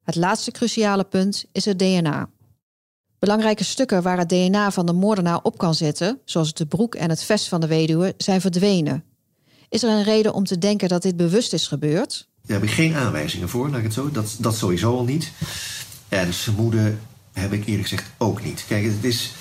Het 0.04 0.14
laatste 0.14 0.50
cruciale 0.50 1.04
punt 1.04 1.44
is 1.52 1.64
het 1.64 1.78
DNA. 1.78 2.28
Belangrijke 3.18 3.64
stukken 3.64 4.02
waar 4.02 4.18
het 4.18 4.28
DNA 4.28 4.70
van 4.70 4.87
de 4.87 4.92
moordenaar 4.92 5.40
op 5.42 5.58
kan 5.58 5.75
zitten, 5.75 6.20
zoals 6.25 6.54
de 6.54 6.66
broek 6.66 6.94
en 6.94 7.11
het 7.11 7.23
vest 7.23 7.49
van 7.49 7.61
de 7.61 7.66
weduwe, 7.66 8.14
zijn 8.16 8.40
verdwenen. 8.40 9.04
Is 9.68 9.82
er 9.82 9.90
een 9.90 10.02
reden 10.02 10.34
om 10.34 10.44
te 10.44 10.58
denken 10.58 10.88
dat 10.88 11.02
dit 11.02 11.16
bewust 11.16 11.52
is 11.52 11.66
gebeurd? 11.66 12.28
Daar 12.47 12.61
heb 12.61 12.69
ik 12.69 12.75
geen 12.75 12.95
aanwijzingen 12.95 13.49
voor, 13.49 13.69
laat 13.69 13.79
ik 13.79 13.85
het 13.85 13.93
zo. 13.93 14.11
Dat, 14.11 14.37
dat 14.39 14.57
sowieso 14.57 14.97
al 14.97 15.05
niet. 15.05 15.33
En 16.09 16.27
het 16.27 16.37
vermoeden 16.37 17.01
heb 17.33 17.53
ik 17.53 17.67
eerlijk 17.67 17.89
gezegd 17.89 18.11
ook 18.19 18.45
niet. 18.45 18.65
Kijk, 18.69 18.85
het 18.85 19.05
is, 19.05 19.33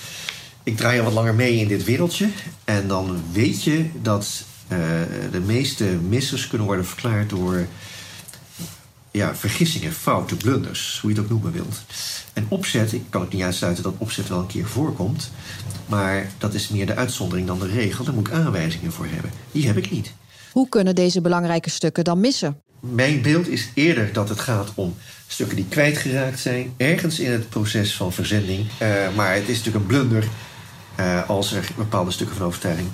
ik 0.62 0.76
draai 0.76 0.98
al 0.98 1.04
wat 1.04 1.12
langer 1.12 1.34
mee 1.34 1.56
in 1.56 1.68
dit 1.68 1.84
wereldje. 1.84 2.28
En 2.64 2.88
dan 2.88 3.22
weet 3.32 3.62
je 3.62 3.86
dat 4.02 4.44
uh, 4.68 4.78
de 5.30 5.40
meeste 5.40 5.84
missers 5.84 6.48
kunnen 6.48 6.66
worden 6.66 6.86
verklaard 6.86 7.30
door 7.30 7.66
ja, 9.10 9.34
vergissingen, 9.34 9.92
fouten, 9.92 10.36
blunders, 10.36 10.98
hoe 11.00 11.10
je 11.10 11.16
het 11.16 11.24
ook 11.24 11.30
noemen 11.30 11.52
wilt. 11.52 11.82
En 12.32 12.46
opzet, 12.48 12.92
ik 12.92 13.04
kan 13.08 13.22
ook 13.22 13.32
niet 13.32 13.42
uitsluiten 13.42 13.82
dat 13.82 13.94
opzet 13.98 14.28
wel 14.28 14.38
een 14.38 14.46
keer 14.46 14.66
voorkomt. 14.66 15.30
Maar 15.86 16.30
dat 16.38 16.54
is 16.54 16.68
meer 16.68 16.86
de 16.86 16.94
uitzondering 16.94 17.46
dan 17.46 17.58
de 17.58 17.66
regel. 17.66 18.04
Daar 18.04 18.14
moet 18.14 18.26
ik 18.26 18.32
aanwijzingen 18.32 18.92
voor 18.92 19.06
hebben. 19.06 19.30
Die 19.52 19.66
heb 19.66 19.76
ik 19.76 19.90
niet. 19.90 20.12
Hoe 20.52 20.68
kunnen 20.68 20.94
deze 20.94 21.20
belangrijke 21.20 21.70
stukken 21.70 22.04
dan 22.04 22.20
missen? 22.20 22.62
Mijn 22.90 23.22
beeld 23.22 23.48
is 23.48 23.68
eerder 23.74 24.12
dat 24.12 24.28
het 24.28 24.40
gaat 24.40 24.72
om 24.74 24.96
stukken 25.26 25.56
die 25.56 25.66
kwijtgeraakt 25.68 26.38
zijn, 26.38 26.74
ergens 26.76 27.20
in 27.20 27.30
het 27.30 27.48
proces 27.48 27.94
van 27.94 28.12
verzending. 28.12 28.66
Uh, 28.82 29.14
maar 29.14 29.34
het 29.34 29.48
is 29.48 29.56
natuurlijk 29.56 29.84
een 29.84 29.86
blunder 29.86 30.28
uh, 31.00 31.28
als 31.28 31.52
er 31.52 31.68
bepaalde 31.76 32.10
stukken 32.10 32.36
van 32.36 32.46
overtuiging 32.46 32.88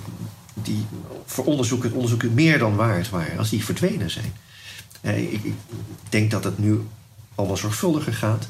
die 0.53 0.85
voor 1.25 1.45
onderzoek 1.45 1.83
het 1.83 1.91
onderzoek 1.91 2.23
meer 2.23 2.59
dan 2.59 2.75
waard 2.75 3.09
waren, 3.09 3.37
als 3.37 3.49
die 3.49 3.65
verdwenen 3.65 4.09
zijn. 4.09 4.33
Uh, 5.01 5.17
ik, 5.17 5.43
ik, 5.43 5.53
denk 6.09 6.31
dat 6.31 6.43
het 6.43 6.57
nu 6.57 6.81
allemaal 7.35 7.57
zorgvuldiger 7.57 8.13
gaat. 8.13 8.47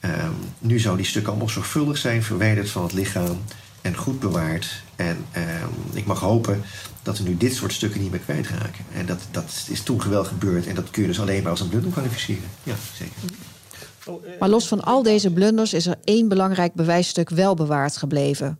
Uh, 0.00 0.28
nu 0.58 0.78
zou 0.78 0.96
die 0.96 1.06
stukken 1.06 1.30
allemaal 1.30 1.48
zorgvuldig 1.48 1.98
zijn, 1.98 2.22
verwijderd 2.22 2.70
van 2.70 2.82
het 2.82 2.92
lichaam 2.92 3.42
en 3.82 3.96
goed 3.96 4.20
bewaard. 4.20 4.82
En 4.96 5.24
ehm, 5.32 5.68
ik 5.92 6.06
mag 6.06 6.20
hopen 6.20 6.62
dat 7.02 7.18
we 7.18 7.28
nu 7.28 7.36
dit 7.36 7.54
soort 7.54 7.72
stukken 7.72 8.00
niet 8.00 8.10
meer 8.10 8.20
kwijtraken. 8.20 8.84
En 8.94 9.06
dat, 9.06 9.20
dat 9.30 9.66
is 9.68 9.82
toen 9.82 10.08
wel 10.08 10.24
gebeurd 10.24 10.66
en 10.66 10.74
dat 10.74 10.90
kun 10.90 11.02
je 11.02 11.08
dus 11.08 11.20
alleen 11.20 11.42
maar 11.42 11.50
als 11.50 11.60
een 11.60 11.68
blunder 11.68 11.90
kwalificeren. 11.90 12.48
Ja, 12.62 12.74
zeker. 12.94 13.14
Maar 14.38 14.48
los 14.48 14.68
van 14.68 14.82
al 14.82 15.02
deze 15.02 15.32
blunders 15.32 15.72
is 15.72 15.86
er 15.86 15.96
één 16.04 16.28
belangrijk 16.28 16.74
bewijsstuk 16.74 17.30
wel 17.30 17.54
bewaard 17.54 17.96
gebleven. 17.96 18.58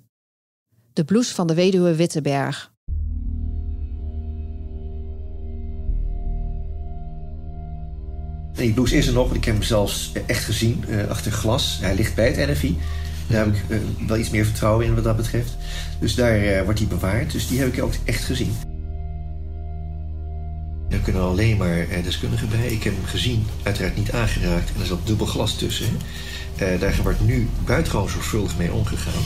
De 0.93 1.05
blouse 1.05 1.35
van 1.35 1.47
de 1.47 1.55
weduwe 1.55 1.95
Witteberg. 1.95 2.73
Die 8.53 8.73
blouse 8.73 8.97
is 8.97 9.07
er 9.07 9.13
nog, 9.13 9.25
want 9.25 9.37
ik 9.37 9.45
heb 9.45 9.55
hem 9.55 9.63
zelfs 9.63 10.13
echt 10.27 10.45
gezien 10.45 10.85
uh, 10.89 11.09
achter 11.09 11.33
glas. 11.33 11.79
Hij 11.81 11.95
ligt 11.95 12.15
bij 12.15 12.33
het 12.33 12.51
NFI. 12.51 12.79
Daar 13.33 13.45
heb 13.45 13.55
ik 13.55 13.63
uh, 13.69 13.79
wel 14.07 14.17
iets 14.17 14.31
meer 14.31 14.45
vertrouwen 14.45 14.87
in 14.87 14.95
wat 14.95 15.05
dat 15.05 15.17
betreft. 15.17 15.57
Dus 15.99 16.15
daar 16.15 16.45
uh, 16.45 16.63
wordt 16.63 16.79
hij 16.79 16.89
bewaard. 16.89 17.33
Dus 17.33 17.49
die 17.49 17.59
heb 17.59 17.73
ik 17.73 17.83
ook 17.83 17.93
echt 18.05 18.25
gezien. 18.25 18.53
Daar 20.89 21.01
kunnen 21.01 21.23
alleen 21.23 21.57
maar 21.57 21.79
uh, 21.79 22.03
deskundigen 22.03 22.49
bij. 22.49 22.67
Ik 22.67 22.83
heb 22.83 22.95
hem 22.95 23.05
gezien, 23.05 23.47
uiteraard 23.63 23.97
niet 23.97 24.13
aangeraakt. 24.13 24.73
En 24.75 24.81
er 24.81 24.87
zat 24.87 25.07
dubbel 25.07 25.27
glas 25.27 25.57
tussen. 25.57 25.87
daar 26.57 27.01
wordt 27.03 27.27
nu 27.27 27.49
buitengewoon 27.65 28.09
zorgvuldig 28.09 28.59
mee 28.59 28.73
omgegaan. 28.73 29.23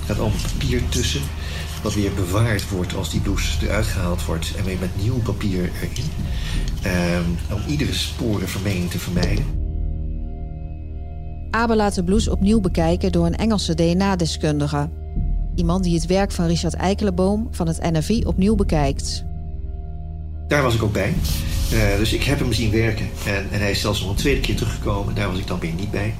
Er 0.00 0.06
gaat 0.06 0.18
allemaal 0.18 0.40
papier 0.58 0.88
tussen. 0.88 1.22
Wat 1.82 1.94
weer 1.94 2.12
bewaard 2.14 2.68
wordt 2.68 2.94
als 2.94 3.10
die 3.10 3.20
blouse 3.20 3.66
eruit 3.66 3.86
gehaald 3.86 4.24
wordt. 4.24 4.52
En 4.56 4.64
weer 4.64 4.78
met 4.80 5.02
nieuw 5.02 5.18
papier 5.18 5.70
erin. 5.80 6.10
Um, 7.16 7.56
om 7.56 7.62
iedere 7.66 7.92
sporenvermenging 7.94 8.90
te 8.90 8.98
vermijden. 8.98 9.59
Abe 11.50 11.76
laat 11.76 11.94
de 11.94 12.04
blouse 12.04 12.30
opnieuw 12.30 12.60
bekijken 12.60 13.12
door 13.12 13.26
een 13.26 13.36
Engelse 13.36 13.74
DNA-deskundige. 13.74 14.88
Iemand 15.54 15.84
die 15.84 15.94
het 15.94 16.06
werk 16.06 16.32
van 16.32 16.46
Richard 16.46 16.74
Eikelenboom 16.74 17.48
van 17.50 17.66
het 17.66 17.92
NFI 17.92 18.24
opnieuw 18.24 18.54
bekijkt. 18.54 19.24
Daar 20.48 20.62
was 20.62 20.74
ik 20.74 20.82
ook 20.82 20.92
bij. 20.92 21.14
Uh, 21.72 21.96
dus 21.96 22.12
ik 22.12 22.22
heb 22.22 22.38
hem 22.38 22.52
zien 22.52 22.70
werken. 22.70 23.08
En, 23.26 23.46
en, 23.50 23.60
hij 23.60 23.70
is 23.70 23.80
zelfs 23.80 24.00
nog 24.00 24.10
een 24.10 24.16
tweede 24.16 24.40
keer 24.40 24.56
teruggekomen. 24.56 25.14
Daar 25.14 25.30
was 25.30 25.38
ik 25.38 25.46
dan 25.46 25.58
weer 25.58 25.72
niet 25.72 25.90
bij. 25.90 26.14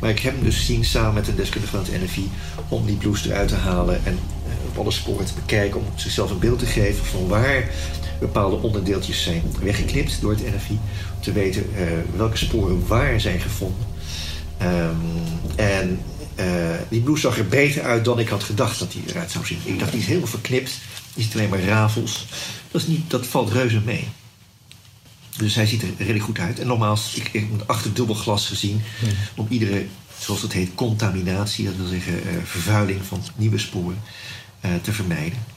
Maar 0.00 0.10
ik 0.10 0.18
heb 0.18 0.34
hem 0.34 0.44
dus 0.44 0.56
gezien 0.56 0.84
samen 0.84 1.14
met 1.14 1.28
een 1.28 1.36
deskundige 1.36 1.76
van 1.76 1.84
het 1.84 2.02
NFI... 2.02 2.30
om 2.68 2.86
die 2.86 2.96
blouse 2.96 3.28
eruit 3.28 3.48
te 3.48 3.54
halen 3.54 4.04
en 4.04 4.12
uh, 4.12 4.52
op 4.68 4.78
alle 4.78 4.90
sporen 4.90 5.26
te 5.26 5.34
bekijken... 5.34 5.80
om 5.80 5.86
zichzelf 5.94 6.30
een 6.30 6.38
beeld 6.38 6.58
te 6.58 6.66
geven 6.66 7.04
van 7.04 7.28
waar 7.28 7.70
bepaalde 8.20 8.56
onderdeeltjes 8.56 9.22
zijn 9.22 9.42
weggeknipt 9.62 10.20
door 10.20 10.30
het 10.30 10.54
NFI. 10.54 10.78
Om 11.14 11.22
te 11.22 11.32
weten 11.32 11.66
uh, 11.74 11.82
welke 12.16 12.36
sporen 12.36 12.86
waar 12.86 13.20
zijn 13.20 13.40
gevonden. 13.40 13.95
Um, 14.62 14.96
en 15.56 16.00
uh, 16.40 16.46
die 16.88 17.00
blouse 17.00 17.20
zag 17.20 17.38
er 17.38 17.46
beter 17.46 17.82
uit 17.82 18.04
dan 18.04 18.18
ik 18.18 18.28
had 18.28 18.42
gedacht 18.42 18.78
dat 18.78 18.92
hij 18.92 19.02
eruit 19.06 19.30
zou 19.30 19.46
zien. 19.46 19.58
Ik 19.64 19.78
dacht, 19.78 19.90
die 19.90 20.00
is 20.00 20.06
helemaal 20.06 20.28
verknipt. 20.28 20.78
Die 21.14 21.24
ziet 21.24 21.34
alleen 21.34 21.48
maar 21.48 21.62
rafels. 21.62 22.26
Dat, 22.70 22.80
is 22.80 22.86
niet, 22.86 23.10
dat 23.10 23.26
valt 23.26 23.52
reuze 23.52 23.80
mee. 23.80 24.08
Dus 25.36 25.54
hij 25.54 25.66
ziet 25.66 25.82
er 25.82 25.88
redelijk 25.98 26.24
goed 26.24 26.38
uit. 26.38 26.58
En 26.58 26.66
nogmaals, 26.66 27.14
ik, 27.14 27.28
ik 27.32 27.46
heb 27.50 27.62
achter 27.66 27.94
dubbel 27.94 28.14
glas 28.14 28.46
gezien. 28.46 28.82
Om 29.36 29.46
iedere, 29.48 29.86
zoals 30.18 30.42
het 30.42 30.52
heet, 30.52 30.74
contaminatie, 30.74 31.64
dat 31.64 31.76
wil 31.76 31.86
zeggen 31.86 32.12
uh, 32.12 32.32
vervuiling 32.44 33.04
van 33.04 33.22
nieuwe 33.36 33.58
sporen, 33.58 34.02
uh, 34.64 34.70
te 34.82 34.92
vermijden. 34.92 35.55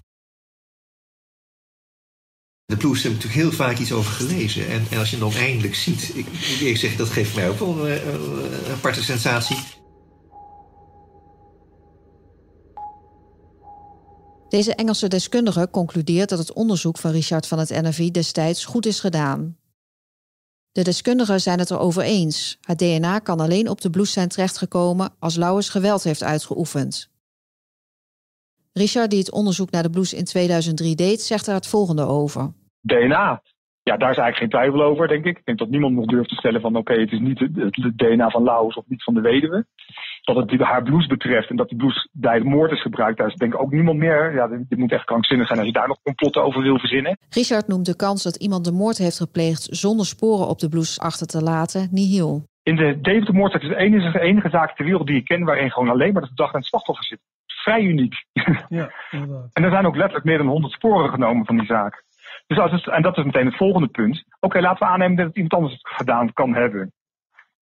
De 2.70 2.78
ploes 2.78 3.04
heb 3.04 3.12
ik 3.12 3.18
natuurlijk 3.18 3.42
heel 3.42 3.66
vaak 3.66 3.78
iets 3.78 3.92
over 3.92 4.12
gelezen. 4.12 4.68
En, 4.68 4.98
als 4.98 5.10
je 5.10 5.18
hem 5.18 5.32
dan 5.32 5.42
eindelijk 5.42 5.76
ziet, 5.76 6.12
ik, 6.16 6.28
ik 6.60 6.78
zeg, 6.78 6.96
dat 6.96 7.10
geeft 7.10 7.36
mij 7.36 7.50
ook 7.50 7.60
wel 7.60 7.90
een, 7.90 8.08
een 8.08 8.72
aparte 8.72 9.04
sensatie. 9.04 9.58
Deze 14.50 14.76
Engelse 14.76 15.08
deskundige 15.08 15.68
concludeert 15.72 16.30
dat 16.30 16.40
het 16.40 16.54
onderzoek 16.54 16.98
van 16.98 17.12
Richard 17.12 17.48
van 17.48 17.60
het 17.60 17.70
NFI 17.70 18.12
destijds 18.12 18.66
goed 18.66 18.86
is 18.86 19.00
gedaan. 19.00 19.58
De 20.72 20.82
deskundigen 20.82 21.42
zijn 21.42 21.60
het 21.60 21.72
erover 21.72 22.04
eens. 22.04 22.58
Het 22.62 22.80
DNA 22.80 23.20
kan 23.20 23.40
alleen 23.40 23.70
op 23.70 23.82
de 23.82 23.90
blouse 23.90 24.12
zijn 24.12 24.28
terechtgekomen 24.28 25.14
als 25.20 25.36
Lauwers 25.36 25.70
geweld 25.70 26.04
heeft 26.04 26.24
uitgeoefend. 26.24 27.10
Richard, 28.74 29.10
die 29.10 29.20
het 29.20 29.32
onderzoek 29.32 29.72
naar 29.72 29.84
de 29.84 29.90
blouse 29.90 30.16
in 30.16 30.26
2003 30.26 30.96
deed, 30.96 31.22
zegt 31.22 31.48
er 31.48 31.54
het 31.54 31.68
volgende 31.68 32.06
over. 32.06 32.58
DNA, 32.82 33.42
ja, 33.84 33.98
daar 33.98 34.12
is 34.12 34.18
eigenlijk 34.18 34.38
geen 34.38 34.50
twijfel 34.50 34.84
over, 34.84 35.08
denk 35.08 35.26
ik. 35.26 35.38
Ik 35.38 35.46
denk 35.46 35.58
dat 35.58 35.70
niemand 35.70 35.96
nog 35.96 36.06
durft 36.06 36.30
te 36.30 36.36
stellen 36.36 36.62
van 36.62 36.76
oké, 36.76 36.94
het 36.94 37.12
is 37.12 37.20
niet 37.20 37.40
het, 37.40 37.56
het, 37.56 37.98
DNA 37.98 38.30
van 38.30 38.44
Lauwers 38.44 38.76
of 38.76 38.84
niet 38.88 39.04
van 39.04 39.14
de 39.14 39.22
weduwe 39.22 39.66
dat 40.22 40.36
het 40.36 40.48
die, 40.48 40.64
haar 40.64 40.84
blouse 40.84 41.08
betreft 41.08 41.50
en 41.50 41.56
dat 41.56 41.70
die 41.70 41.78
blouse 41.78 42.10
bij 42.12 42.40
de 42.40 42.46
moord 42.46 42.72
is 42.72 42.82
gebruikt, 42.82 43.18
daar 43.18 43.28
is 43.28 43.36
denk 43.36 43.54
ik 43.54 43.62
ook 43.62 43.72
niemand 43.72 43.98
meer. 43.98 44.34
Ja, 44.34 44.48
dit 44.48 44.78
moet 44.78 44.92
echt 44.92 45.06
krankzinnig 45.06 45.48
zijn 45.48 45.60
als 45.60 45.68
je 45.68 45.74
daar 45.74 45.88
nog 45.88 46.02
complotten 46.04 46.44
over 46.44 46.62
wil 46.62 46.80
verzinnen. 46.80 47.18
Richard 47.30 47.68
noemt 47.68 47.86
de 47.86 47.96
kans 47.96 48.24
dat 48.24 48.36
iemand 48.36 48.66
de 48.66 48.72
moord 48.72 48.98
heeft 48.98 49.18
gepleegd 49.18 49.68
zonder 49.72 50.06
sporen 50.06 50.48
op 50.48 50.60
de 50.60 50.70
blouse 50.70 51.00
achter 51.00 51.28
te 51.28 51.42
laten 51.42 51.88
nihil. 51.92 52.44
In 52.64 52.76
de 52.76 53.02
Deventer-moord 53.02 53.62
is 53.62 53.70
de 53.70 53.76
enige, 53.76 54.12
de 54.12 54.20
enige 54.20 54.50
zaak 54.50 54.76
ter 54.76 54.86
wereld 54.86 55.08
die 55.08 55.16
ik 55.16 55.26
ken 55.26 55.44
waarin 55.44 55.72
gewoon 55.72 55.90
alleen 55.90 56.14
maar 56.14 56.22
de 56.22 56.30
dag 56.34 56.52
en 56.52 56.60
het 56.60 56.68
slachtoffer 56.68 57.06
zit. 57.06 57.20
Vrij 57.46 57.82
uniek. 57.82 58.14
Ja, 58.70 58.92
inderdaad. 59.12 59.50
en 59.54 59.64
er 59.64 59.72
zijn 59.72 59.86
ook 59.86 59.96
letterlijk 59.96 60.26
meer 60.26 60.38
dan 60.38 60.48
100 60.48 60.74
sporen 60.74 61.10
genomen 61.10 61.46
van 61.46 61.58
die 61.58 61.66
zaak. 61.66 62.04
Dus 62.50 62.60
als 62.60 62.72
het, 62.72 62.88
en 62.88 63.02
dat 63.02 63.18
is 63.18 63.24
meteen 63.24 63.46
het 63.46 63.58
volgende 63.58 63.88
punt. 63.88 64.24
Oké, 64.40 64.60
laten 64.60 64.88
we 64.88 64.94
aannemen 64.94 65.16
dat 65.16 65.26
het 65.26 65.36
iemand 65.36 65.54
anders 65.54 65.74
het 65.74 65.88
gedaan 65.88 66.34
kan 66.34 66.54
hebben. 66.54 66.92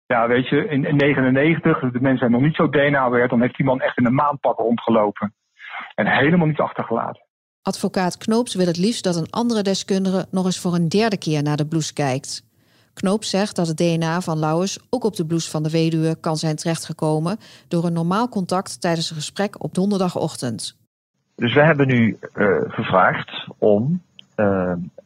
Ja, 0.07 0.26
weet 0.26 0.49
je, 0.49 0.57
in 0.57 0.83
1999, 0.83 1.81
de 1.81 2.00
mensen 2.00 2.19
zijn 2.19 2.31
nog 2.31 2.41
niet 2.41 2.55
zo 2.55 2.69
DNA 2.69 3.11
werd, 3.11 3.31
dan 3.31 3.41
heeft 3.41 3.57
die 3.57 3.67
man 3.67 3.81
echt 3.81 3.99
in 3.99 4.07
een 4.07 4.14
maandpak 4.14 4.59
rondgelopen. 4.59 5.35
En 5.95 6.07
helemaal 6.07 6.47
niet 6.47 6.61
achtergelaten. 6.61 7.23
Advocaat 7.62 8.17
Knoops 8.17 8.55
wil 8.55 8.67
het 8.67 8.76
liefst 8.76 9.05
dat 9.05 9.17
een 9.17 9.31
andere 9.31 9.62
deskundige 9.62 10.26
nog 10.31 10.45
eens 10.45 10.61
voor 10.61 10.75
een 10.75 10.88
derde 10.88 11.19
keer 11.19 11.43
naar 11.43 11.57
de 11.57 11.67
blouse 11.67 11.93
kijkt. 11.93 12.45
Knoops 12.95 13.31
zegt 13.31 13.57
dat 13.57 13.67
het 13.67 13.76
DNA 13.76 14.21
van 14.21 14.38
Lauwers 14.38 14.79
ook 14.91 15.05
op 15.05 15.17
de 15.17 15.26
blouse 15.26 15.50
van 15.50 15.62
de 15.62 15.71
weduwe 15.71 16.21
kan 16.21 16.37
zijn 16.37 16.57
terechtgekomen 16.57 17.38
door 17.69 17.85
een 17.85 17.93
normaal 17.93 18.29
contact 18.29 18.81
tijdens 18.81 19.11
een 19.11 19.17
gesprek 19.17 19.62
op 19.62 19.75
donderdagochtend. 19.75 20.76
Dus 21.37 21.55
we 21.55 21.62
hebben 21.62 21.87
nu 21.87 22.19
uh, 22.35 22.57
gevraagd 22.67 23.47
om 23.59 24.03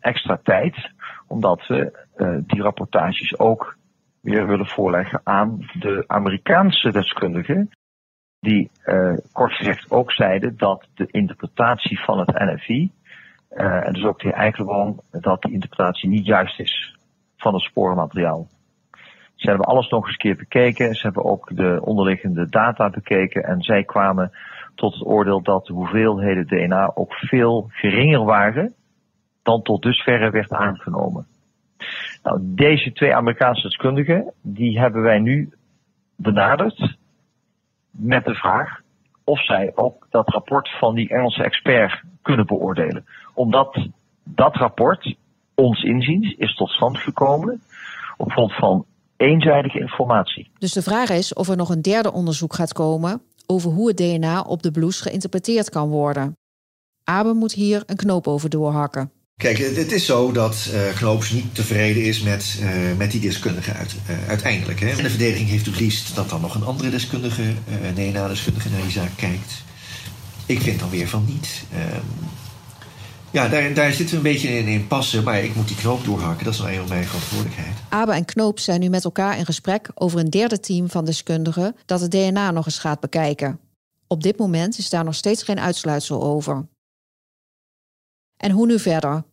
extra 0.01 0.41
tijd, 0.43 0.91
omdat 1.27 1.67
we 1.67 2.07
uh, 2.17 2.39
die 2.47 2.63
rapportages 2.63 3.39
ook 3.39 3.77
weer 4.21 4.47
willen 4.47 4.67
voorleggen 4.67 5.21
aan 5.25 5.59
de 5.79 6.05
Amerikaanse 6.07 6.93
deskundigen. 6.93 7.71
Die 8.41 8.71
uh, 8.85 9.17
kort 9.33 9.53
gezegd 9.53 9.91
ook 9.91 10.13
zeiden 10.13 10.57
dat 10.57 10.87
de 10.95 11.07
interpretatie 11.07 12.01
van 12.01 12.19
het 12.19 12.29
NFI, 12.29 12.91
uh, 13.51 13.87
en 13.87 13.93
dus 13.93 14.05
ook 14.05 14.21
de 14.21 14.29
heer 14.29 14.37
Eikelenboom, 14.37 15.01
dat 15.11 15.43
die 15.43 15.53
interpretatie 15.53 16.09
niet 16.09 16.27
juist 16.27 16.61
is 16.61 16.97
van 17.37 17.55
het 17.55 17.63
sporenmateriaal. 17.63 18.47
Ze 19.35 19.49
hebben 19.49 19.67
alles 19.67 19.89
nog 19.89 20.03
eens 20.03 20.13
een 20.13 20.19
keer 20.19 20.37
bekeken. 20.37 20.95
Ze 20.95 21.03
hebben 21.03 21.25
ook 21.25 21.57
de 21.57 21.81
onderliggende 21.85 22.49
data 22.49 22.91
bekeken. 22.91 23.45
En 23.45 23.63
zij 23.63 23.85
kwamen 23.85 24.33
tot 24.75 24.95
het 24.95 25.07
oordeel 25.07 25.43
dat 25.43 25.67
de 25.67 25.73
hoeveelheden 25.73 26.47
DNA 26.47 26.91
ook 26.95 27.13
veel 27.13 27.67
geringer 27.71 28.25
waren 28.25 28.75
dan 29.49 29.63
tot 29.63 29.83
dusverre 29.83 30.31
werd 30.31 30.53
aangenomen. 30.53 31.27
Nou, 32.23 32.39
deze 32.41 32.93
twee 32.93 33.15
Amerikaanse 33.15 33.69
deskundigen, 33.69 34.33
die 34.43 34.79
hebben 34.79 35.03
wij 35.03 35.19
nu 35.19 35.53
benaderd 36.17 36.97
met 37.91 38.25
de 38.25 38.35
vraag 38.35 38.81
of 39.25 39.45
zij 39.45 39.73
ook 39.75 40.07
dat 40.11 40.29
rapport 40.29 40.69
van 40.79 40.95
die 40.95 41.09
Engelse 41.09 41.43
expert 41.43 42.03
kunnen 42.23 42.47
beoordelen. 42.47 43.05
Omdat 43.35 43.89
dat 44.25 44.57
rapport, 44.57 45.15
ons 45.55 45.83
inziens, 45.83 46.35
is 46.35 46.55
tot 46.55 46.71
stand 46.71 46.99
gekomen 46.99 47.61
op 48.17 48.31
grond 48.31 48.55
van 48.55 48.85
eenzijdige 49.17 49.79
informatie. 49.79 50.51
Dus 50.59 50.73
de 50.73 50.83
vraag 50.83 51.11
is 51.11 51.35
of 51.35 51.49
er 51.49 51.57
nog 51.57 51.69
een 51.69 51.83
derde 51.83 52.13
onderzoek 52.13 52.55
gaat 52.55 52.73
komen 52.73 53.23
over 53.47 53.71
hoe 53.71 53.89
het 53.89 53.97
DNA 53.97 54.41
op 54.41 54.63
de 54.63 54.71
blouse 54.71 55.03
geïnterpreteerd 55.03 55.71
kan 55.71 55.89
worden. 55.89 56.37
Abe 57.05 57.33
moet 57.33 57.53
hier 57.53 57.83
een 57.87 57.97
knoop 57.97 58.27
over 58.27 58.51
doorhakken. 58.51 59.18
Kijk, 59.39 59.59
het 59.59 59.93
is 59.93 60.07
zo 60.07 60.33
dat 60.33 60.71
uh, 60.73 60.95
Knoops 60.95 61.31
niet 61.31 61.55
tevreden 61.55 62.03
is 62.05 62.21
met, 62.21 62.59
uh, 62.61 62.97
met 62.97 63.11
die 63.11 63.21
deskundige 63.21 63.73
uit, 63.73 63.95
uh, 64.11 64.29
uiteindelijk. 64.29 64.81
Hè. 64.81 65.03
De 65.03 65.11
verdediging 65.11 65.49
heeft 65.49 65.67
het 65.67 65.81
liefst 65.81 66.15
dat 66.15 66.29
dan 66.29 66.41
nog 66.41 66.55
een 66.55 66.65
andere 66.65 66.91
deskundige, 66.91 67.43
DNA-deskundige, 67.95 68.69
naar 68.69 68.83
die 68.83 68.91
zaak 68.91 69.11
kijkt. 69.17 69.53
Ik 70.47 70.61
vind 70.61 70.81
dan 70.81 70.91
weer 70.91 71.09
van 71.09 71.25
niet. 71.27 71.65
Ehm, 71.73 72.01
ja, 73.31 73.49
daar, 73.49 73.75
daar 73.75 73.93
zitten 73.93 74.11
we 74.11 74.17
een 74.17 74.33
beetje 74.33 74.49
in, 74.49 74.67
in 74.67 74.87
passen, 74.87 75.25
maar 75.25 75.43
ik 75.43 75.55
moet 75.55 75.69
die 75.69 75.77
knoop 75.77 76.05
doorhakken. 76.05 76.45
Dat 76.45 76.55
is 76.55 76.61
nou 76.61 76.73
eenmaal 76.73 76.89
mijn 76.89 77.05
verantwoordelijkheid. 77.05 77.77
Abe 77.89 78.13
en 78.13 78.25
Knoop 78.25 78.59
zijn 78.59 78.81
nu 78.81 78.89
met 78.89 79.05
elkaar 79.05 79.39
in 79.39 79.45
gesprek 79.45 79.91
over 79.95 80.19
een 80.19 80.31
derde 80.31 80.61
team 80.61 80.91
van 80.91 81.05
deskundigen 81.05 81.77
dat 81.87 82.01
het 82.01 82.11
DNA 82.11 82.51
nog 82.51 82.67
eens 82.67 82.79
gaat 82.79 83.01
bekijken. 83.01 83.59
Op 84.07 84.23
dit 84.23 84.39
moment 84.39 84.79
is 84.79 84.91
daar 84.91 85.05
nog 85.05 85.15
steeds 85.15 85.43
geen 85.43 85.61
uitsluitsel 85.61 86.23
over. 86.23 86.67
En 88.39 88.51
hoe 88.51 88.67
nu 88.67 88.79
verder? 88.79 89.25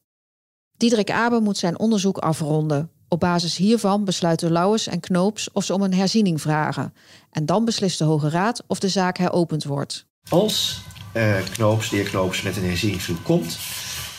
Diederik 0.77 1.11
Abe 1.11 1.39
moet 1.39 1.57
zijn 1.57 1.79
onderzoek 1.79 2.17
afronden. 2.17 2.89
Op 3.07 3.19
basis 3.19 3.57
hiervan 3.57 4.05
besluiten 4.05 4.51
Lauwers 4.51 4.87
en 4.87 4.99
Knoops 4.99 5.51
of 5.51 5.63
ze 5.63 5.73
om 5.73 5.81
een 5.81 5.93
herziening 5.93 6.41
vragen. 6.41 6.93
En 7.31 7.45
dan 7.45 7.65
beslist 7.65 7.97
de 7.97 8.03
Hoge 8.03 8.29
Raad 8.29 8.63
of 8.67 8.79
de 8.79 8.89
zaak 8.89 9.17
heropend 9.17 9.63
wordt. 9.63 10.05
Als 10.29 10.81
uh, 11.13 11.35
Knoops, 11.51 11.89
de 11.89 11.95
heer 11.95 12.09
Knoops, 12.09 12.41
met 12.41 12.57
een 12.57 12.63
herzieningsverzoek 12.63 13.23
komt, 13.23 13.57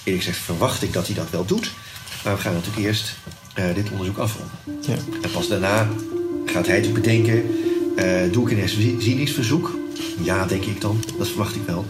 eerlijk 0.05 0.25
gezegd 0.25 0.45
verwacht 0.45 0.83
ik 0.83 0.93
dat 0.93 1.07
hij 1.07 1.15
dat 1.15 1.31
wel 1.31 1.45
doet. 1.45 1.73
Maar 2.25 2.35
we 2.35 2.41
gaan 2.41 2.53
natuurlijk 2.53 2.87
eerst 2.87 3.17
uh, 3.59 3.75
dit 3.75 3.91
onderzoek 3.91 4.19
afronden. 4.19 4.59
Ja. 4.81 4.97
En 5.23 5.31
pas 5.31 5.49
daarna 5.49 5.89
gaat 6.45 6.67
hij 6.67 6.81
het 6.81 6.93
bedenken: 6.93 7.45
uh, 7.97 8.33
doe 8.33 8.45
ik 8.45 8.51
een 8.51 8.59
herzieningsverzoek? 8.59 9.79
Ja, 10.23 10.45
denk 10.45 10.65
ik 10.65 10.81
dan. 10.81 11.05
Dat 11.19 11.29
verwacht 11.29 11.55
ik 11.55 11.63
wel. 11.67 11.85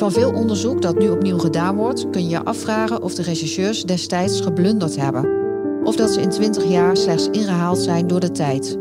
Van 0.00 0.12
veel 0.12 0.32
onderzoek 0.32 0.82
dat 0.82 0.98
nu 0.98 1.08
opnieuw 1.08 1.38
gedaan 1.38 1.76
wordt, 1.76 2.10
kun 2.10 2.22
je 2.22 2.28
je 2.28 2.44
afvragen 2.44 3.02
of 3.02 3.14
de 3.14 3.22
rechercheurs 3.22 3.82
destijds 3.82 4.40
geblunderd 4.40 4.96
hebben. 4.96 5.28
Of 5.84 5.96
dat 5.96 6.10
ze 6.10 6.20
in 6.20 6.28
20 6.28 6.64
jaar 6.68 6.96
slechts 6.96 7.28
ingehaald 7.30 7.78
zijn 7.78 8.06
door 8.06 8.20
de 8.20 8.30
tijd. 8.30 8.78